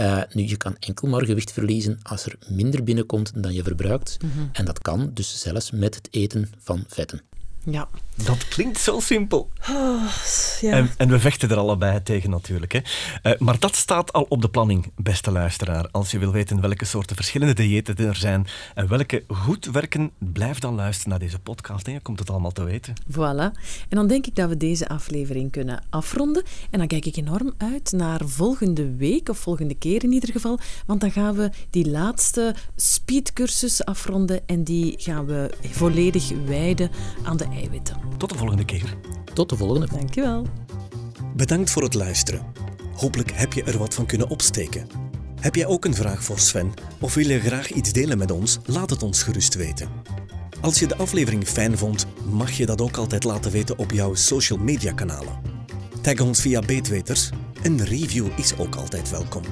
Uh, 0.00 0.22
nu, 0.32 0.48
je 0.48 0.56
kan 0.56 0.76
enkel 0.78 1.08
maar 1.08 1.24
gewicht 1.24 1.52
verliezen 1.52 1.98
als 2.02 2.26
er 2.26 2.36
minder 2.48 2.84
binnenkomt 2.84 3.42
dan 3.42 3.52
je 3.52 3.62
verbruikt. 3.62 4.16
Mhm. 4.22 4.46
En 4.52 4.64
dat 4.64 4.78
kan 4.78 5.10
dus 5.14 5.40
zelfs 5.40 5.70
met 5.70 5.94
het 5.94 6.08
eten 6.10 6.50
van 6.58 6.84
vetten. 6.88 7.22
Ja. 7.64 7.88
Dat 8.14 8.48
klinkt 8.48 8.78
zo 8.78 9.00
simpel. 9.00 9.50
Oh, 9.70 10.02
ja. 10.60 10.72
En, 10.72 10.90
en, 10.96 11.08
we 11.08 11.18
vechten 11.18 11.50
er 11.50 11.56
allebei 11.56 12.02
tegen 12.02 12.30
natuurlijk. 12.30 12.72
Hè. 12.72 12.80
Uh, 13.22 13.38
maar 13.38 13.58
dat 13.58 13.76
staat 13.76 14.12
al 14.12 14.26
op 14.28 14.42
de 14.42 14.48
planning, 14.48 14.92
beste 14.96 15.30
luisteraar. 15.30 15.88
Als 15.90 16.10
je 16.10 16.18
wil 16.18 16.32
weten 16.32 16.60
welke 16.60 16.84
soorten 16.84 17.16
verschillende 17.16 17.54
diëten 17.54 17.96
er 17.96 18.16
zijn 18.16 18.46
en 18.74 18.88
welke 18.88 19.24
goed 19.28 19.66
werken, 19.66 20.10
blijf 20.18 20.58
dan 20.58 20.74
luisteren 20.74 21.10
naar 21.10 21.18
deze 21.18 21.38
podcast 21.38 21.86
en 21.86 21.92
je 21.92 22.00
komt 22.00 22.18
het 22.18 22.30
allemaal 22.30 22.52
te 22.52 22.64
weten. 22.64 22.94
Voilà. 23.10 23.58
En 23.88 23.96
dan 23.96 24.06
denk 24.06 24.26
ik 24.26 24.34
dat 24.34 24.48
we 24.48 24.56
deze 24.56 24.88
aflevering 24.88 25.50
kunnen 25.50 25.82
afronden. 25.90 26.42
En 26.70 26.78
dan 26.78 26.88
kijk 26.88 27.04
ik 27.04 27.16
enorm 27.16 27.52
uit 27.56 27.92
naar 27.92 28.20
volgende 28.24 28.96
week, 28.96 29.28
of 29.28 29.38
volgende 29.38 29.74
keer 29.74 30.04
in 30.04 30.12
ieder 30.12 30.32
geval. 30.32 30.58
Want 30.86 31.00
dan 31.00 31.10
gaan 31.10 31.34
we 31.34 31.50
die 31.70 31.90
laatste 31.90 32.54
speedcursus 32.76 33.84
afronden 33.84 34.40
en 34.46 34.64
die 34.64 34.94
gaan 34.98 35.26
we 35.26 35.50
volledig 35.70 36.30
wijden 36.46 36.90
aan 37.22 37.36
de 37.36 37.46
eiwitten. 37.54 37.96
Tot 38.16 38.30
de 38.30 38.38
volgende 38.38 38.64
keer. 38.64 38.96
Tot 39.34 39.48
de 39.48 39.56
volgende. 39.56 39.88
Dankjewel. 39.90 40.46
Bedankt 41.36 41.70
voor 41.70 41.82
het 41.82 41.94
luisteren. 41.94 42.46
Hopelijk 42.96 43.30
heb 43.32 43.52
je 43.52 43.62
er 43.62 43.78
wat 43.78 43.94
van 43.94 44.06
kunnen 44.06 44.28
opsteken. 44.28 44.86
Heb 45.40 45.54
jij 45.54 45.66
ook 45.66 45.84
een 45.84 45.94
vraag 45.94 46.24
voor 46.24 46.38
Sven 46.38 46.72
of 47.00 47.14
wil 47.14 47.28
je 47.28 47.40
graag 47.40 47.72
iets 47.72 47.92
delen 47.92 48.18
met 48.18 48.30
ons? 48.30 48.58
Laat 48.66 48.90
het 48.90 49.02
ons 49.02 49.22
gerust 49.22 49.54
weten. 49.54 49.88
Als 50.60 50.78
je 50.78 50.86
de 50.86 50.96
aflevering 50.96 51.48
fijn 51.48 51.78
vond, 51.78 52.06
mag 52.30 52.50
je 52.50 52.66
dat 52.66 52.80
ook 52.80 52.96
altijd 52.96 53.24
laten 53.24 53.50
weten 53.50 53.78
op 53.78 53.90
jouw 53.90 54.14
social 54.14 54.58
media 54.58 54.92
kanalen. 54.92 55.38
Tag 56.00 56.20
ons 56.20 56.40
via 56.40 56.60
Beetweters. 56.60 57.30
Een 57.62 57.84
review 57.84 58.26
is 58.36 58.58
ook 58.58 58.74
altijd 58.74 59.10
welkom. 59.10 59.42